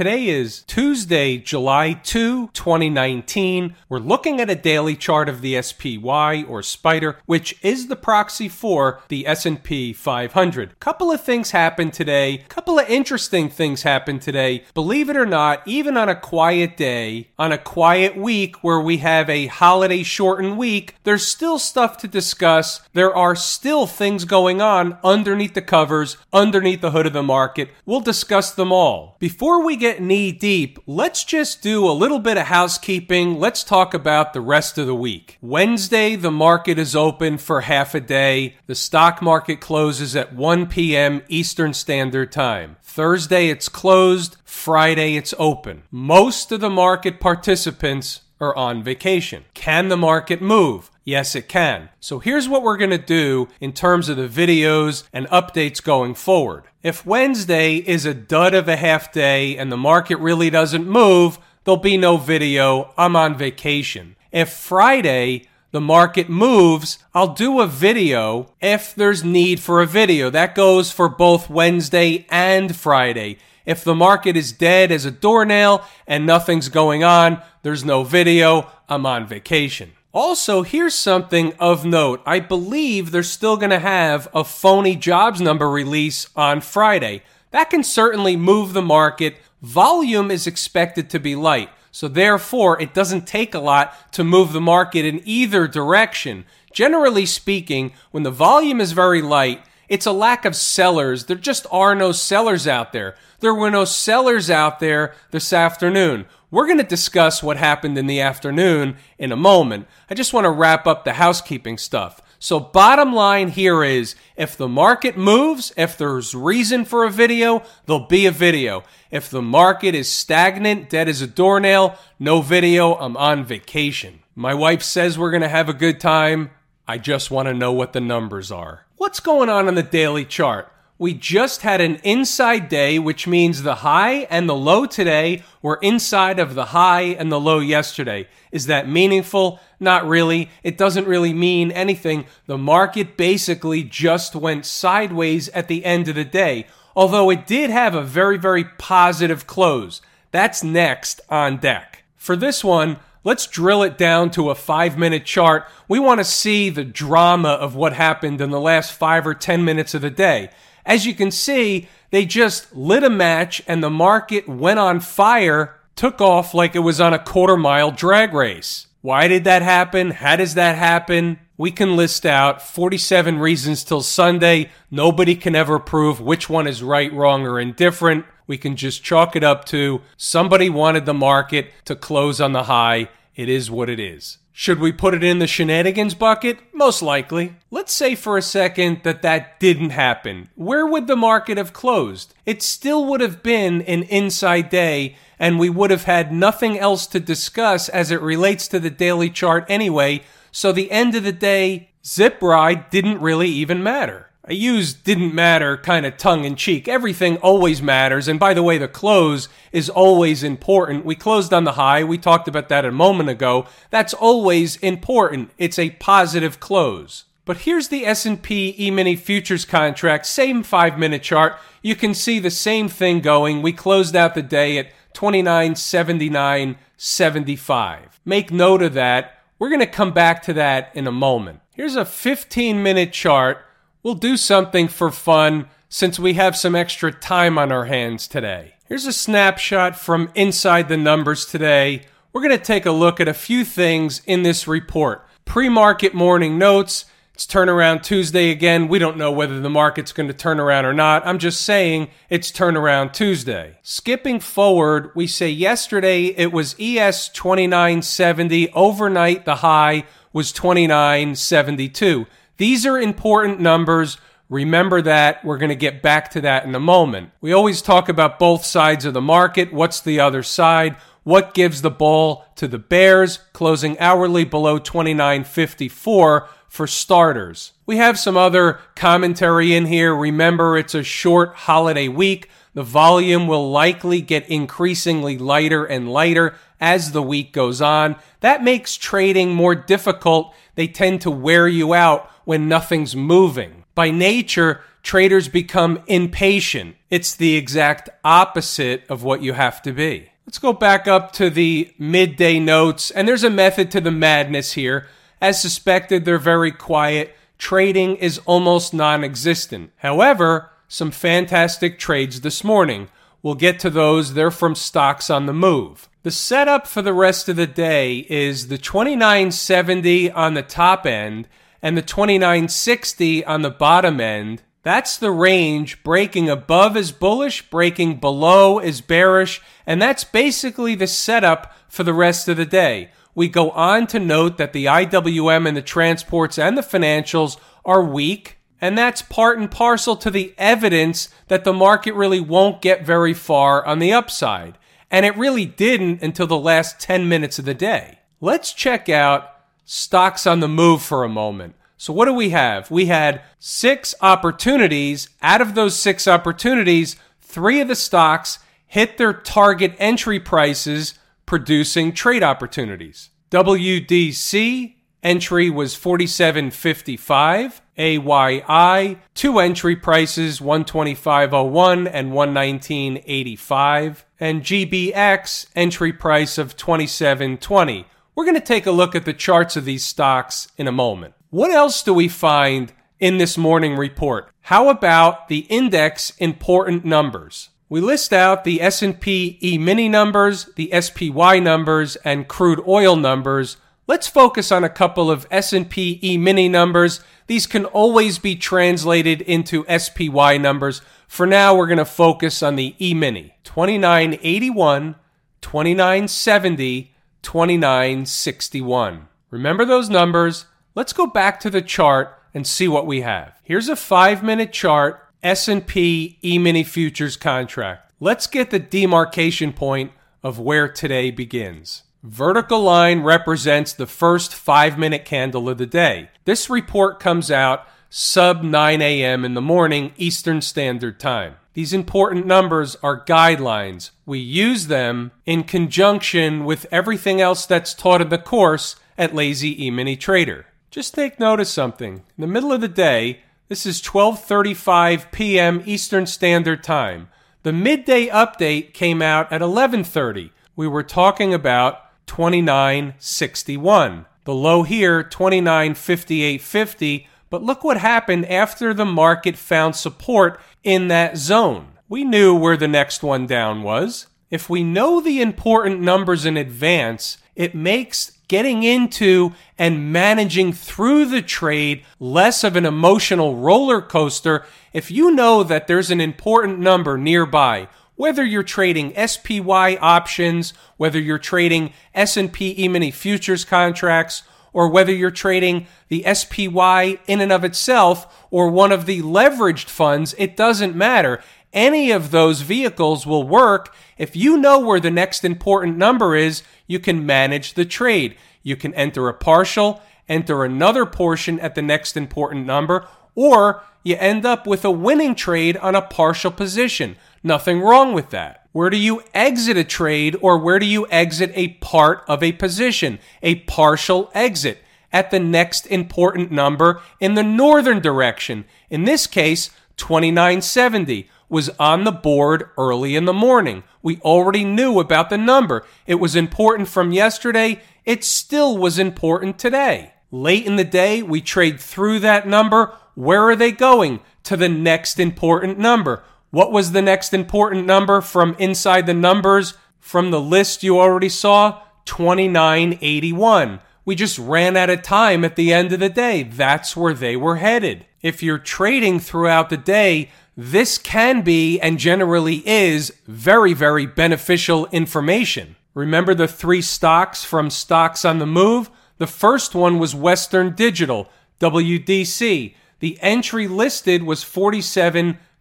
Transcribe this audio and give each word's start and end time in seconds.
Today 0.00 0.28
is 0.28 0.62
Tuesday, 0.62 1.36
July 1.36 1.92
2, 1.92 2.48
2019. 2.54 3.76
We're 3.90 3.98
looking 3.98 4.40
at 4.40 4.48
a 4.48 4.54
daily 4.54 4.96
chart 4.96 5.28
of 5.28 5.42
the 5.42 5.60
SPY 5.60 6.42
or 6.44 6.62
Spider, 6.62 7.18
which 7.26 7.54
is 7.62 7.88
the 7.88 7.96
proxy 7.96 8.48
for 8.48 9.02
the 9.08 9.26
S&P 9.26 9.92
500. 9.92 10.80
Couple 10.80 11.12
of 11.12 11.22
things 11.22 11.50
happened 11.50 11.92
today. 11.92 12.46
Couple 12.48 12.78
of 12.78 12.88
interesting 12.88 13.50
things 13.50 13.82
happened 13.82 14.22
today. 14.22 14.64
Believe 14.72 15.10
it 15.10 15.18
or 15.18 15.26
not, 15.26 15.60
even 15.66 15.98
on 15.98 16.08
a 16.08 16.18
quiet 16.18 16.78
day, 16.78 17.28
on 17.38 17.52
a 17.52 17.58
quiet 17.58 18.16
week 18.16 18.64
where 18.64 18.80
we 18.80 18.96
have 18.96 19.28
a 19.28 19.48
holiday 19.48 20.02
shortened 20.02 20.56
week, 20.56 20.94
there's 21.04 21.26
still 21.26 21.58
stuff 21.58 21.98
to 21.98 22.08
discuss. 22.08 22.80
There 22.94 23.14
are 23.14 23.36
still 23.36 23.86
things 23.86 24.24
going 24.24 24.62
on 24.62 24.96
underneath 25.04 25.52
the 25.52 25.60
covers, 25.60 26.16
underneath 26.32 26.80
the 26.80 26.92
hood 26.92 27.04
of 27.04 27.12
the 27.12 27.22
market. 27.22 27.68
We'll 27.84 28.00
discuss 28.00 28.50
them 28.50 28.72
all. 28.72 29.18
Before 29.18 29.62
we 29.62 29.76
get 29.76 29.89
get 29.90 30.00
knee 30.00 30.30
deep, 30.30 30.78
let's 30.86 31.24
just 31.24 31.62
do 31.62 31.84
a 31.84 31.90
little 31.90 32.20
bit 32.20 32.36
of 32.36 32.46
housekeeping. 32.46 33.40
Let's 33.40 33.64
talk 33.64 33.92
about 33.92 34.32
the 34.32 34.40
rest 34.40 34.78
of 34.78 34.86
the 34.86 34.94
week. 34.94 35.36
Wednesday, 35.40 36.14
the 36.14 36.30
market 36.30 36.78
is 36.78 36.94
open 36.94 37.38
for 37.38 37.62
half 37.62 37.92
a 37.92 38.00
day. 38.00 38.54
The 38.66 38.76
stock 38.76 39.20
market 39.20 39.60
closes 39.60 40.14
at 40.14 40.32
1 40.32 40.68
p.m. 40.68 41.22
Eastern 41.28 41.74
Standard 41.74 42.30
Time. 42.30 42.76
Thursday, 42.82 43.48
it's 43.48 43.68
closed. 43.68 44.36
Friday, 44.44 45.16
it's 45.16 45.34
open. 45.38 45.82
Most 45.90 46.52
of 46.52 46.60
the 46.60 46.70
market 46.70 47.18
participants 47.18 48.20
are 48.40 48.54
on 48.56 48.84
vacation. 48.84 49.44
Can 49.54 49.88
the 49.88 49.96
market 49.96 50.40
move? 50.40 50.92
Yes, 51.04 51.34
it 51.34 51.48
can. 51.48 51.88
So 51.98 52.20
here's 52.20 52.48
what 52.48 52.62
we're 52.62 52.76
going 52.76 52.90
to 52.90 52.98
do 52.98 53.48
in 53.60 53.72
terms 53.72 54.08
of 54.08 54.16
the 54.16 54.28
videos 54.28 55.02
and 55.12 55.26
updates 55.26 55.82
going 55.82 56.14
forward. 56.14 56.64
If 56.82 57.04
Wednesday 57.04 57.76
is 57.76 58.06
a 58.06 58.14
dud 58.14 58.54
of 58.54 58.66
a 58.66 58.76
half 58.76 59.12
day 59.12 59.54
and 59.58 59.70
the 59.70 59.76
market 59.76 60.16
really 60.16 60.48
doesn't 60.48 60.88
move, 60.88 61.38
there'll 61.64 61.76
be 61.76 61.98
no 61.98 62.16
video. 62.16 62.94
I'm 62.96 63.16
on 63.16 63.36
vacation. 63.36 64.16
If 64.32 64.50
Friday 64.50 65.46
the 65.72 65.80
market 65.82 66.30
moves, 66.30 66.98
I'll 67.14 67.34
do 67.34 67.60
a 67.60 67.66
video 67.66 68.54
if 68.62 68.94
there's 68.94 69.22
need 69.22 69.60
for 69.60 69.82
a 69.82 69.86
video. 69.86 70.30
That 70.30 70.54
goes 70.54 70.90
for 70.90 71.10
both 71.10 71.50
Wednesday 71.50 72.26
and 72.30 72.74
Friday. 72.74 73.36
If 73.66 73.84
the 73.84 73.94
market 73.94 74.34
is 74.34 74.50
dead 74.50 74.90
as 74.90 75.04
a 75.04 75.10
doornail 75.10 75.84
and 76.06 76.24
nothing's 76.24 76.70
going 76.70 77.04
on, 77.04 77.42
there's 77.62 77.84
no 77.84 78.04
video, 78.04 78.70
I'm 78.88 79.04
on 79.04 79.26
vacation. 79.26 79.92
Also, 80.12 80.62
here's 80.62 80.94
something 80.94 81.52
of 81.60 81.84
note. 81.84 82.20
I 82.26 82.40
believe 82.40 83.10
they're 83.10 83.22
still 83.22 83.56
going 83.56 83.70
to 83.70 83.78
have 83.78 84.26
a 84.34 84.42
phony 84.42 84.96
jobs 84.96 85.40
number 85.40 85.70
release 85.70 86.28
on 86.34 86.60
Friday. 86.60 87.22
That 87.52 87.70
can 87.70 87.84
certainly 87.84 88.36
move 88.36 88.72
the 88.72 88.82
market. 88.82 89.36
Volume 89.62 90.30
is 90.32 90.48
expected 90.48 91.10
to 91.10 91.20
be 91.20 91.36
light. 91.36 91.70
So 91.92 92.08
therefore, 92.08 92.80
it 92.80 92.92
doesn't 92.92 93.26
take 93.26 93.54
a 93.54 93.60
lot 93.60 94.12
to 94.12 94.24
move 94.24 94.52
the 94.52 94.60
market 94.60 95.04
in 95.04 95.22
either 95.24 95.68
direction. 95.68 96.44
Generally 96.72 97.26
speaking, 97.26 97.92
when 98.10 98.24
the 98.24 98.30
volume 98.30 98.80
is 98.80 98.92
very 98.92 99.22
light, 99.22 99.62
it's 99.90 100.06
a 100.06 100.12
lack 100.12 100.44
of 100.44 100.54
sellers. 100.54 101.24
There 101.24 101.36
just 101.36 101.66
are 101.70 101.96
no 101.96 102.12
sellers 102.12 102.68
out 102.68 102.92
there. 102.92 103.16
There 103.40 103.54
were 103.54 103.72
no 103.72 103.84
sellers 103.84 104.48
out 104.48 104.78
there 104.78 105.14
this 105.32 105.52
afternoon. 105.52 106.26
We're 106.48 106.66
going 106.66 106.78
to 106.78 106.84
discuss 106.84 107.42
what 107.42 107.56
happened 107.56 107.98
in 107.98 108.06
the 108.06 108.20
afternoon 108.20 108.96
in 109.18 109.32
a 109.32 109.36
moment. 109.36 109.88
I 110.08 110.14
just 110.14 110.32
want 110.32 110.44
to 110.44 110.50
wrap 110.50 110.86
up 110.86 111.04
the 111.04 111.14
housekeeping 111.14 111.76
stuff. 111.76 112.22
So, 112.38 112.60
bottom 112.60 113.12
line 113.12 113.48
here 113.48 113.82
is 113.84 114.14
if 114.36 114.56
the 114.56 114.68
market 114.68 115.16
moves, 115.16 115.72
if 115.76 115.98
there's 115.98 116.34
reason 116.34 116.84
for 116.84 117.04
a 117.04 117.10
video, 117.10 117.62
there'll 117.84 118.06
be 118.06 118.26
a 118.26 118.30
video. 118.30 118.84
If 119.10 119.28
the 119.28 119.42
market 119.42 119.94
is 119.94 120.08
stagnant, 120.08 120.88
dead 120.88 121.08
as 121.08 121.20
a 121.20 121.26
doornail, 121.26 121.96
no 122.18 122.42
video, 122.42 122.94
I'm 122.94 123.16
on 123.16 123.44
vacation. 123.44 124.20
My 124.34 124.54
wife 124.54 124.82
says 124.82 125.18
we're 125.18 125.32
going 125.32 125.42
to 125.42 125.48
have 125.48 125.68
a 125.68 125.74
good 125.74 126.00
time. 126.00 126.50
I 126.88 126.96
just 126.96 127.30
want 127.30 127.46
to 127.48 127.54
know 127.54 127.72
what 127.72 127.92
the 127.92 128.00
numbers 128.00 128.50
are. 128.50 128.86
What's 129.00 129.20
going 129.20 129.48
on 129.48 129.66
on 129.66 129.76
the 129.76 129.82
daily 129.82 130.26
chart? 130.26 130.70
We 130.98 131.14
just 131.14 131.62
had 131.62 131.80
an 131.80 132.02
inside 132.04 132.68
day, 132.68 132.98
which 132.98 133.26
means 133.26 133.62
the 133.62 133.76
high 133.76 134.26
and 134.28 134.46
the 134.46 134.54
low 134.54 134.84
today 134.84 135.42
were 135.62 135.78
inside 135.80 136.38
of 136.38 136.54
the 136.54 136.66
high 136.66 137.04
and 137.04 137.32
the 137.32 137.40
low 137.40 137.60
yesterday. 137.60 138.28
Is 138.52 138.66
that 138.66 138.90
meaningful? 138.90 139.58
Not 139.80 140.06
really. 140.06 140.50
It 140.62 140.76
doesn't 140.76 141.06
really 141.06 141.32
mean 141.32 141.72
anything. 141.72 142.26
The 142.44 142.58
market 142.58 143.16
basically 143.16 143.84
just 143.84 144.36
went 144.36 144.66
sideways 144.66 145.48
at 145.48 145.68
the 145.68 145.86
end 145.86 146.08
of 146.08 146.16
the 146.16 146.24
day, 146.26 146.66
although 146.94 147.30
it 147.30 147.46
did 147.46 147.70
have 147.70 147.94
a 147.94 148.02
very, 148.02 148.36
very 148.36 148.64
positive 148.64 149.46
close. 149.46 150.02
That's 150.30 150.62
next 150.62 151.22
on 151.30 151.56
deck. 151.56 152.04
For 152.16 152.36
this 152.36 152.62
one, 152.62 152.98
Let's 153.22 153.46
drill 153.46 153.82
it 153.82 153.98
down 153.98 154.30
to 154.32 154.48
a 154.48 154.54
five 154.54 154.96
minute 154.96 155.26
chart. 155.26 155.66
We 155.88 155.98
want 155.98 156.20
to 156.20 156.24
see 156.24 156.70
the 156.70 156.84
drama 156.84 157.50
of 157.50 157.74
what 157.74 157.92
happened 157.92 158.40
in 158.40 158.50
the 158.50 158.60
last 158.60 158.92
five 158.92 159.26
or 159.26 159.34
10 159.34 159.62
minutes 159.62 159.92
of 159.92 160.00
the 160.00 160.10
day. 160.10 160.50
As 160.86 161.04
you 161.04 161.14
can 161.14 161.30
see, 161.30 161.88
they 162.10 162.24
just 162.24 162.74
lit 162.74 163.04
a 163.04 163.10
match 163.10 163.62
and 163.66 163.82
the 163.82 163.90
market 163.90 164.48
went 164.48 164.78
on 164.78 165.00
fire, 165.00 165.76
took 165.96 166.22
off 166.22 166.54
like 166.54 166.74
it 166.74 166.80
was 166.80 166.98
on 166.98 167.12
a 167.12 167.18
quarter 167.18 167.58
mile 167.58 167.90
drag 167.90 168.32
race. 168.32 168.86
Why 169.02 169.28
did 169.28 169.44
that 169.44 169.62
happen? 169.62 170.12
How 170.12 170.36
does 170.36 170.54
that 170.54 170.76
happen? 170.76 171.38
We 171.58 171.70
can 171.70 171.96
list 171.96 172.24
out 172.24 172.62
47 172.62 173.38
reasons 173.38 173.84
till 173.84 174.00
Sunday. 174.00 174.70
Nobody 174.90 175.34
can 175.34 175.54
ever 175.54 175.78
prove 175.78 176.20
which 176.20 176.48
one 176.48 176.66
is 176.66 176.82
right, 176.82 177.12
wrong, 177.12 177.46
or 177.46 177.60
indifferent. 177.60 178.24
We 178.50 178.58
can 178.58 178.74
just 178.74 179.04
chalk 179.04 179.36
it 179.36 179.44
up 179.44 179.64
to 179.66 180.00
somebody 180.16 180.68
wanted 180.68 181.06
the 181.06 181.14
market 181.14 181.70
to 181.84 181.94
close 181.94 182.40
on 182.40 182.50
the 182.50 182.64
high. 182.64 183.08
It 183.36 183.48
is 183.48 183.70
what 183.70 183.88
it 183.88 184.00
is. 184.00 184.38
Should 184.52 184.80
we 184.80 184.90
put 184.90 185.14
it 185.14 185.22
in 185.22 185.38
the 185.38 185.46
shenanigans 185.46 186.14
bucket? 186.14 186.58
Most 186.74 187.00
likely. 187.00 187.54
Let's 187.70 187.92
say 187.92 188.16
for 188.16 188.36
a 188.36 188.42
second 188.42 189.02
that 189.04 189.22
that 189.22 189.60
didn't 189.60 189.90
happen. 189.90 190.48
Where 190.56 190.84
would 190.84 191.06
the 191.06 191.14
market 191.14 191.58
have 191.58 191.72
closed? 191.72 192.34
It 192.44 192.60
still 192.60 193.04
would 193.04 193.20
have 193.20 193.40
been 193.40 193.82
an 193.82 194.02
inside 194.02 194.68
day, 194.68 195.14
and 195.38 195.56
we 195.60 195.70
would 195.70 195.92
have 195.92 196.06
had 196.06 196.32
nothing 196.32 196.76
else 196.76 197.06
to 197.06 197.20
discuss 197.20 197.88
as 197.88 198.10
it 198.10 198.20
relates 198.20 198.66
to 198.66 198.80
the 198.80 198.90
daily 198.90 199.30
chart 199.30 199.64
anyway, 199.68 200.22
so 200.50 200.72
the 200.72 200.90
end 200.90 201.14
of 201.14 201.22
the 201.22 201.30
day, 201.30 201.90
zip 202.04 202.42
ride 202.42 202.90
didn't 202.90 203.20
really 203.20 203.48
even 203.48 203.80
matter. 203.80 204.29
I 204.42 204.52
used 204.52 205.04
didn't 205.04 205.34
matter 205.34 205.76
kind 205.76 206.06
of 206.06 206.16
tongue 206.16 206.44
in 206.44 206.56
cheek. 206.56 206.88
Everything 206.88 207.36
always 207.38 207.82
matters. 207.82 208.26
And 208.26 208.40
by 208.40 208.54
the 208.54 208.62
way, 208.62 208.78
the 208.78 208.88
close 208.88 209.50
is 209.70 209.90
always 209.90 210.42
important. 210.42 211.04
We 211.04 211.14
closed 211.14 211.52
on 211.52 211.64
the 211.64 211.72
high. 211.72 212.04
We 212.04 212.16
talked 212.16 212.48
about 212.48 212.70
that 212.70 212.86
a 212.86 212.90
moment 212.90 213.28
ago. 213.28 213.66
That's 213.90 214.14
always 214.14 214.76
important. 214.76 215.50
It's 215.58 215.78
a 215.78 215.90
positive 215.90 216.58
close. 216.58 217.24
But 217.44 217.58
here's 217.58 217.88
the 217.88 218.06
S&P 218.06 218.76
E-mini 218.78 219.16
futures 219.16 219.64
contract, 219.64 220.26
same 220.26 220.62
5-minute 220.62 221.22
chart. 221.22 221.58
You 221.82 221.96
can 221.96 222.14
see 222.14 222.38
the 222.38 222.50
same 222.50 222.88
thing 222.88 223.20
going. 223.20 223.60
We 223.60 223.72
closed 223.72 224.16
out 224.16 224.34
the 224.34 224.42
day 224.42 224.78
at 224.78 224.90
29.79.75. 225.14 227.98
Make 228.24 228.52
note 228.52 228.82
of 228.82 228.94
that. 228.94 229.42
We're 229.58 229.68
going 229.68 229.80
to 229.80 229.86
come 229.86 230.12
back 230.12 230.42
to 230.44 230.54
that 230.54 230.90
in 230.94 231.06
a 231.06 231.12
moment. 231.12 231.60
Here's 231.74 231.96
a 231.96 232.04
15-minute 232.04 233.12
chart 233.12 233.66
We'll 234.02 234.14
do 234.14 234.38
something 234.38 234.88
for 234.88 235.10
fun 235.10 235.68
since 235.90 236.18
we 236.18 236.32
have 236.34 236.56
some 236.56 236.74
extra 236.74 237.12
time 237.12 237.58
on 237.58 237.70
our 237.70 237.84
hands 237.84 238.26
today. 238.26 238.76
Here's 238.86 239.04
a 239.04 239.12
snapshot 239.12 239.94
from 239.94 240.30
inside 240.34 240.88
the 240.88 240.96
numbers 240.96 241.44
today. 241.44 242.06
We're 242.32 242.40
going 242.40 242.56
to 242.56 242.64
take 242.64 242.86
a 242.86 242.92
look 242.92 243.20
at 243.20 243.28
a 243.28 243.34
few 243.34 243.62
things 243.62 244.22
in 244.24 244.42
this 244.42 244.66
report. 244.66 245.26
Pre 245.44 245.68
market 245.68 246.14
morning 246.14 246.56
notes. 246.56 247.04
It's 247.34 247.44
turnaround 247.46 248.02
Tuesday 248.02 248.50
again. 248.50 248.88
We 248.88 248.98
don't 248.98 249.18
know 249.18 249.32
whether 249.32 249.60
the 249.60 249.68
market's 249.68 250.12
going 250.12 250.28
to 250.28 250.34
turn 250.34 250.60
around 250.60 250.86
or 250.86 250.94
not. 250.94 251.26
I'm 251.26 251.38
just 251.38 251.60
saying 251.60 252.08
it's 252.30 252.50
turnaround 252.50 253.12
Tuesday. 253.12 253.78
Skipping 253.82 254.40
forward, 254.40 255.10
we 255.14 255.26
say 255.26 255.50
yesterday 255.50 256.26
it 256.26 256.52
was 256.52 256.74
ES 256.78 257.28
2970. 257.30 258.72
Overnight, 258.72 259.44
the 259.44 259.56
high 259.56 260.04
was 260.32 260.52
2972. 260.52 262.26
These 262.60 262.84
are 262.84 263.00
important 263.00 263.58
numbers. 263.58 264.18
Remember 264.50 265.00
that. 265.00 265.42
We're 265.42 265.56
going 265.56 265.70
to 265.70 265.74
get 265.74 266.02
back 266.02 266.30
to 266.32 266.42
that 266.42 266.66
in 266.66 266.74
a 266.74 266.78
moment. 266.78 267.30
We 267.40 267.54
always 267.54 267.80
talk 267.80 268.10
about 268.10 268.38
both 268.38 268.66
sides 268.66 269.06
of 269.06 269.14
the 269.14 269.22
market. 269.22 269.72
What's 269.72 270.02
the 270.02 270.20
other 270.20 270.42
side? 270.42 270.96
What 271.22 271.54
gives 271.54 271.80
the 271.80 271.90
ball 271.90 272.44
to 272.56 272.68
the 272.68 272.78
Bears, 272.78 273.38
closing 273.54 273.98
hourly 273.98 274.44
below 274.44 274.78
29.54 274.78 276.48
for 276.68 276.86
starters? 276.86 277.72
We 277.86 277.96
have 277.96 278.18
some 278.18 278.36
other 278.36 278.80
commentary 278.94 279.74
in 279.74 279.86
here. 279.86 280.14
Remember, 280.14 280.76
it's 280.76 280.94
a 280.94 281.02
short 281.02 281.54
holiday 281.54 282.08
week. 282.08 282.50
The 282.74 282.82
volume 282.82 283.46
will 283.46 283.70
likely 283.70 284.20
get 284.20 284.48
increasingly 284.48 285.36
lighter 285.36 285.84
and 285.84 286.10
lighter 286.10 286.54
as 286.80 287.12
the 287.12 287.22
week 287.22 287.52
goes 287.52 287.82
on. 287.82 288.16
That 288.40 288.62
makes 288.62 288.96
trading 288.96 289.54
more 289.54 289.74
difficult. 289.74 290.54
They 290.76 290.86
tend 290.86 291.20
to 291.22 291.30
wear 291.30 291.66
you 291.66 291.94
out 291.94 292.30
when 292.44 292.68
nothing's 292.68 293.16
moving. 293.16 293.84
By 293.94 294.10
nature, 294.10 294.82
traders 295.02 295.48
become 295.48 296.02
impatient. 296.06 296.96
It's 297.10 297.34
the 297.34 297.56
exact 297.56 298.08
opposite 298.24 299.04
of 299.08 299.24
what 299.24 299.42
you 299.42 299.54
have 299.54 299.82
to 299.82 299.92
be. 299.92 300.30
Let's 300.46 300.58
go 300.58 300.72
back 300.72 301.06
up 301.06 301.32
to 301.34 301.50
the 301.50 301.92
midday 301.98 302.58
notes, 302.58 303.10
and 303.10 303.28
there's 303.28 303.44
a 303.44 303.50
method 303.50 303.90
to 303.92 304.00
the 304.00 304.10
madness 304.10 304.72
here. 304.72 305.06
As 305.40 305.60
suspected, 305.60 306.24
they're 306.24 306.38
very 306.38 306.72
quiet. 306.72 307.34
Trading 307.58 308.16
is 308.16 308.38
almost 308.46 308.94
non 308.94 309.22
existent. 309.22 309.92
However, 309.98 310.69
some 310.90 311.12
fantastic 311.12 312.00
trades 312.00 312.40
this 312.40 312.64
morning. 312.64 313.08
We'll 313.42 313.54
get 313.54 313.78
to 313.78 313.90
those. 313.90 314.34
They're 314.34 314.50
from 314.50 314.74
stocks 314.74 315.30
on 315.30 315.46
the 315.46 315.52
move. 315.52 316.08
The 316.24 316.32
setup 316.32 316.88
for 316.88 317.00
the 317.00 317.14
rest 317.14 317.48
of 317.48 317.54
the 317.54 317.68
day 317.68 318.26
is 318.28 318.66
the 318.66 318.76
2970 318.76 320.32
on 320.32 320.54
the 320.54 320.62
top 320.62 321.06
end 321.06 321.48
and 321.80 321.96
the 321.96 322.02
2960 322.02 323.44
on 323.44 323.62
the 323.62 323.70
bottom 323.70 324.20
end. 324.20 324.62
That's 324.82 325.16
the 325.16 325.30
range. 325.30 326.02
Breaking 326.02 326.50
above 326.50 326.96
is 326.96 327.12
bullish, 327.12 327.70
breaking 327.70 328.16
below 328.16 328.80
is 328.80 329.00
bearish, 329.00 329.62
and 329.86 330.02
that's 330.02 330.24
basically 330.24 330.96
the 330.96 331.06
setup 331.06 331.72
for 331.88 332.02
the 332.02 332.14
rest 332.14 332.48
of 332.48 332.56
the 332.56 332.66
day. 332.66 333.12
We 333.36 333.48
go 333.48 333.70
on 333.70 334.08
to 334.08 334.18
note 334.18 334.58
that 334.58 334.72
the 334.72 334.86
IWM 334.86 335.68
and 335.68 335.76
the 335.76 335.82
transports 335.82 336.58
and 336.58 336.76
the 336.76 336.82
financials 336.82 337.58
are 337.84 338.02
weak, 338.02 338.58
and 338.80 338.96
that's 338.96 339.22
part 339.22 339.58
and 339.58 339.70
parcel 339.70 340.16
to 340.16 340.30
the 340.30 340.54
evidence 340.56 341.28
that 341.48 341.64
the 341.64 341.72
market 341.72 342.14
really 342.14 342.40
won't 342.40 342.80
get 342.80 343.04
very 343.04 343.34
far 343.34 343.84
on 343.84 343.98
the 343.98 344.12
upside. 344.12 344.78
And 345.10 345.26
it 345.26 345.36
really 345.36 345.66
didn't 345.66 346.22
until 346.22 346.46
the 346.46 346.58
last 346.58 347.00
10 347.00 347.28
minutes 347.28 347.58
of 347.58 347.64
the 347.64 347.74
day. 347.74 348.20
Let's 348.40 348.72
check 348.72 349.08
out 349.08 349.50
stocks 349.84 350.46
on 350.46 350.60
the 350.60 350.68
move 350.68 351.02
for 351.02 351.24
a 351.24 351.28
moment. 351.28 351.74
So, 351.96 352.12
what 352.14 352.24
do 352.24 352.32
we 352.32 352.50
have? 352.50 352.90
We 352.90 353.06
had 353.06 353.42
six 353.58 354.14
opportunities. 354.22 355.28
Out 355.42 355.60
of 355.60 355.74
those 355.74 355.96
six 355.96 356.26
opportunities, 356.26 357.16
three 357.40 357.80
of 357.80 357.88
the 357.88 357.94
stocks 357.94 358.60
hit 358.86 359.18
their 359.18 359.34
target 359.34 359.94
entry 359.98 360.40
prices, 360.40 361.14
producing 361.44 362.12
trade 362.12 362.42
opportunities. 362.42 363.28
WDC 363.50 364.94
entry 365.22 365.68
was 365.68 365.94
47.55. 365.94 367.80
AYI, 368.00 369.18
two 369.34 369.58
entry 369.58 369.94
prices 369.94 370.58
125.01 370.58 372.10
and 372.10 372.32
119.85. 372.32 374.24
And 374.40 374.62
GBX, 374.62 375.66
entry 375.76 376.12
price 376.12 376.56
of 376.56 376.76
27.20. 376.76 378.06
We're 378.34 378.44
going 378.44 378.54
to 378.54 378.60
take 378.60 378.86
a 378.86 378.90
look 378.90 379.14
at 379.14 379.26
the 379.26 379.34
charts 379.34 379.76
of 379.76 379.84
these 379.84 380.04
stocks 380.04 380.68
in 380.78 380.88
a 380.88 380.92
moment. 380.92 381.34
What 381.50 381.70
else 381.70 382.02
do 382.02 382.14
we 382.14 382.28
find 382.28 382.92
in 383.18 383.36
this 383.36 383.58
morning 383.58 383.96
report? 383.96 384.50
How 384.62 384.88
about 384.88 385.48
the 385.48 385.66
index 385.68 386.30
important 386.38 387.04
numbers? 387.04 387.68
We 387.90 388.00
list 388.00 388.32
out 388.32 388.64
the 388.64 388.80
S&P 388.80 389.58
E-mini 389.60 390.08
numbers, 390.08 390.66
the 390.76 390.90
SPY 390.98 391.58
numbers, 391.58 392.16
and 392.16 392.46
crude 392.46 392.80
oil 392.86 393.16
numbers. 393.16 393.76
Let's 394.10 394.26
focus 394.26 394.72
on 394.72 394.82
a 394.82 394.88
couple 394.88 395.30
of 395.30 395.46
S&P 395.52 396.18
E-mini 396.20 396.68
numbers. 396.68 397.20
These 397.46 397.68
can 397.68 397.84
always 397.84 398.40
be 398.40 398.56
translated 398.56 399.40
into 399.40 399.86
SPY 399.86 400.56
numbers. 400.56 401.00
For 401.28 401.46
now, 401.46 401.76
we're 401.76 401.86
going 401.86 401.98
to 401.98 402.04
focus 402.04 402.60
on 402.60 402.74
the 402.74 402.96
E-mini. 402.98 403.54
2981, 403.62 405.14
2970, 405.60 407.14
2961. 407.40 409.28
Remember 409.48 409.84
those 409.84 410.10
numbers. 410.10 410.66
Let's 410.96 411.12
go 411.12 411.28
back 411.28 411.60
to 411.60 411.70
the 411.70 411.80
chart 411.80 412.36
and 412.52 412.66
see 412.66 412.88
what 412.88 413.06
we 413.06 413.20
have. 413.20 413.60
Here's 413.62 413.88
a 413.88 413.94
5-minute 413.94 414.72
chart 414.72 415.24
S&P 415.44 416.36
E-mini 416.42 416.82
futures 416.82 417.36
contract. 417.36 418.12
Let's 418.18 418.48
get 418.48 418.70
the 418.70 418.80
demarcation 418.80 419.72
point 419.72 420.10
of 420.42 420.58
where 420.58 420.88
today 420.88 421.30
begins. 421.30 422.02
Vertical 422.22 422.82
line 422.82 423.22
represents 423.22 423.94
the 423.94 424.06
first 424.06 424.50
5-minute 424.50 425.24
candle 425.24 425.70
of 425.70 425.78
the 425.78 425.86
day. 425.86 426.28
This 426.44 426.68
report 426.68 427.18
comes 427.18 427.50
out 427.50 427.86
sub 428.10 428.62
9 428.62 429.00
a.m. 429.00 429.42
in 429.42 429.54
the 429.54 429.62
morning 429.62 430.12
Eastern 430.18 430.60
Standard 430.60 431.18
Time. 431.18 431.54
These 431.72 431.94
important 431.94 432.44
numbers 432.44 432.94
are 433.02 433.24
guidelines. 433.24 434.10
We 434.26 434.38
use 434.38 434.88
them 434.88 435.30
in 435.46 435.64
conjunction 435.64 436.66
with 436.66 436.84
everything 436.92 437.40
else 437.40 437.64
that's 437.64 437.94
taught 437.94 438.20
in 438.20 438.28
the 438.28 438.36
course 438.36 438.96
at 439.16 439.34
Lazy 439.34 439.86
E-mini 439.86 440.16
Trader. 440.16 440.66
Just 440.90 441.14
take 441.14 441.40
note 441.40 441.60
of 441.60 441.68
something. 441.68 442.16
In 442.16 442.40
the 442.40 442.46
middle 442.46 442.72
of 442.72 442.82
the 442.82 442.88
day, 442.88 443.40
this 443.68 443.86
is 443.86 444.02
12:35 444.02 445.32
p.m. 445.32 445.82
Eastern 445.86 446.26
Standard 446.26 446.82
Time. 446.82 447.28
The 447.62 447.72
midday 447.72 448.26
update 448.26 448.92
came 448.92 449.22
out 449.22 449.50
at 449.50 449.62
11:30. 449.62 450.50
We 450.76 450.86
were 450.86 451.02
talking 451.02 451.54
about 451.54 452.00
2961. 452.30 454.26
The 454.44 454.54
low 454.54 454.84
here 454.84 455.24
2958.50, 455.24 457.26
but 457.50 457.64
look 457.64 457.82
what 457.82 457.96
happened 457.96 458.46
after 458.46 458.94
the 458.94 459.04
market 459.04 459.56
found 459.56 459.96
support 459.96 460.60
in 460.84 461.08
that 461.08 461.36
zone. 461.36 461.88
We 462.08 462.22
knew 462.22 462.54
where 462.54 462.76
the 462.76 462.86
next 462.86 463.24
one 463.24 463.48
down 463.48 463.82
was. 463.82 464.28
If 464.48 464.70
we 464.70 464.84
know 464.84 465.20
the 465.20 465.42
important 465.42 466.02
numbers 466.02 466.46
in 466.46 466.56
advance, 466.56 467.38
it 467.56 467.74
makes 467.74 468.38
getting 468.46 468.84
into 468.84 469.52
and 469.76 470.12
managing 470.12 470.72
through 470.72 471.26
the 471.26 471.42
trade 471.42 472.04
less 472.20 472.62
of 472.62 472.76
an 472.76 472.86
emotional 472.86 473.56
roller 473.56 474.00
coaster 474.00 474.64
if 474.92 475.10
you 475.10 475.32
know 475.32 475.64
that 475.64 475.88
there's 475.88 476.12
an 476.12 476.20
important 476.20 476.78
number 476.78 477.18
nearby 477.18 477.88
whether 478.20 478.44
you're 478.44 478.62
trading 478.62 479.14
SPY 479.26 479.96
options 479.96 480.74
whether 480.98 481.18
you're 481.18 481.38
trading 481.38 481.90
S&P 482.14 482.74
E-mini 482.84 483.10
futures 483.10 483.64
contracts 483.64 484.42
or 484.74 484.88
whether 484.88 485.12
you're 485.12 485.30
trading 485.30 485.86
the 486.08 486.22
SPY 486.34 487.18
in 487.26 487.40
and 487.40 487.50
of 487.50 487.64
itself 487.64 488.46
or 488.50 488.68
one 488.68 488.92
of 488.92 489.06
the 489.06 489.22
leveraged 489.22 489.88
funds 489.88 490.34
it 490.36 490.54
doesn't 490.54 490.94
matter 490.94 491.40
any 491.72 492.10
of 492.10 492.30
those 492.30 492.62
vehicles 492.62 493.26
will 493.26 493.46
work. 493.46 493.94
If 494.18 494.34
you 494.34 494.56
know 494.56 494.80
where 494.80 495.00
the 495.00 495.10
next 495.10 495.44
important 495.44 495.96
number 495.96 496.34
is, 496.34 496.62
you 496.88 496.98
can 496.98 497.24
manage 497.24 497.74
the 497.74 497.84
trade. 497.84 498.36
You 498.62 498.74
can 498.76 498.92
enter 498.94 499.28
a 499.28 499.34
partial, 499.34 500.02
enter 500.28 500.64
another 500.64 501.06
portion 501.06 501.60
at 501.60 501.76
the 501.76 501.82
next 501.82 502.16
important 502.16 502.66
number, 502.66 503.06
or 503.36 503.84
you 504.02 504.16
end 504.16 504.44
up 504.44 504.66
with 504.66 504.84
a 504.84 504.90
winning 504.90 505.34
trade 505.34 505.76
on 505.76 505.94
a 505.94 506.02
partial 506.02 506.50
position. 506.50 507.16
Nothing 507.42 507.80
wrong 507.80 508.12
with 508.12 508.30
that. 508.30 508.68
Where 508.72 508.90
do 508.90 508.96
you 508.96 509.22
exit 509.34 509.76
a 509.76 509.84
trade 509.84 510.36
or 510.40 510.58
where 510.58 510.78
do 510.78 510.86
you 510.86 511.06
exit 511.10 511.50
a 511.54 511.68
part 511.68 512.22
of 512.28 512.42
a 512.42 512.52
position? 512.52 513.18
A 513.42 513.56
partial 513.56 514.30
exit 514.34 514.78
at 515.12 515.30
the 515.30 515.40
next 515.40 515.86
important 515.86 516.52
number 516.52 517.00
in 517.18 517.34
the 517.34 517.42
northern 517.42 518.00
direction. 518.00 518.64
In 518.90 519.04
this 519.04 519.26
case, 519.26 519.70
2970 519.96 521.28
was 521.48 521.68
on 521.80 522.04
the 522.04 522.12
board 522.12 522.70
early 522.78 523.16
in 523.16 523.24
the 523.24 523.32
morning. 523.32 523.82
We 524.02 524.18
already 524.18 524.64
knew 524.64 525.00
about 525.00 525.30
the 525.30 525.38
number. 525.38 525.84
It 526.06 526.14
was 526.16 526.36
important 526.36 526.88
from 526.88 527.10
yesterday. 527.10 527.82
It 528.04 528.22
still 528.22 528.78
was 528.78 528.98
important 528.98 529.58
today. 529.58 530.14
Late 530.30 530.64
in 530.64 530.76
the 530.76 530.84
day, 530.84 531.22
we 531.22 531.40
trade 531.40 531.80
through 531.80 532.20
that 532.20 532.46
number. 532.46 532.94
Where 533.14 533.48
are 533.48 533.56
they 533.56 533.72
going? 533.72 534.20
To 534.44 534.56
the 534.56 534.68
next 534.68 535.18
important 535.18 535.78
number. 535.78 536.22
What 536.50 536.72
was 536.72 536.92
the 536.92 537.02
next 537.02 537.32
important 537.32 537.86
number 537.86 538.20
from 538.20 538.56
inside 538.58 539.06
the 539.06 539.14
numbers 539.14 539.74
from 540.00 540.30
the 540.30 540.40
list 540.40 540.82
you 540.82 540.98
already 540.98 541.28
saw? 541.28 541.82
2981. 542.06 543.80
We 544.04 544.14
just 544.16 544.38
ran 544.38 544.76
out 544.76 544.90
of 544.90 545.02
time 545.02 545.44
at 545.44 545.54
the 545.54 545.72
end 545.72 545.92
of 545.92 546.00
the 546.00 546.08
day. 546.08 546.42
That's 546.42 546.96
where 546.96 547.14
they 547.14 547.36
were 547.36 547.56
headed. 547.56 548.06
If 548.20 548.42
you're 548.42 548.58
trading 548.58 549.20
throughout 549.20 549.70
the 549.70 549.76
day, 549.76 550.30
this 550.56 550.98
can 550.98 551.42
be 551.42 551.78
and 551.78 551.98
generally 551.98 552.66
is 552.66 553.14
very, 553.26 553.72
very 553.72 554.06
beneficial 554.06 554.86
information. 554.86 555.76
Remember 555.94 556.34
the 556.34 556.48
three 556.48 556.82
stocks 556.82 557.44
from 557.44 557.70
Stocks 557.70 558.24
on 558.24 558.40
the 558.40 558.46
Move? 558.46 558.90
The 559.18 559.26
first 559.28 559.74
one 559.74 559.98
was 559.98 560.14
Western 560.14 560.74
Digital, 560.74 561.28
WDC. 561.60 562.74
The 562.98 563.18
entry 563.20 563.68
listed 563.68 564.24
was 564.24 564.42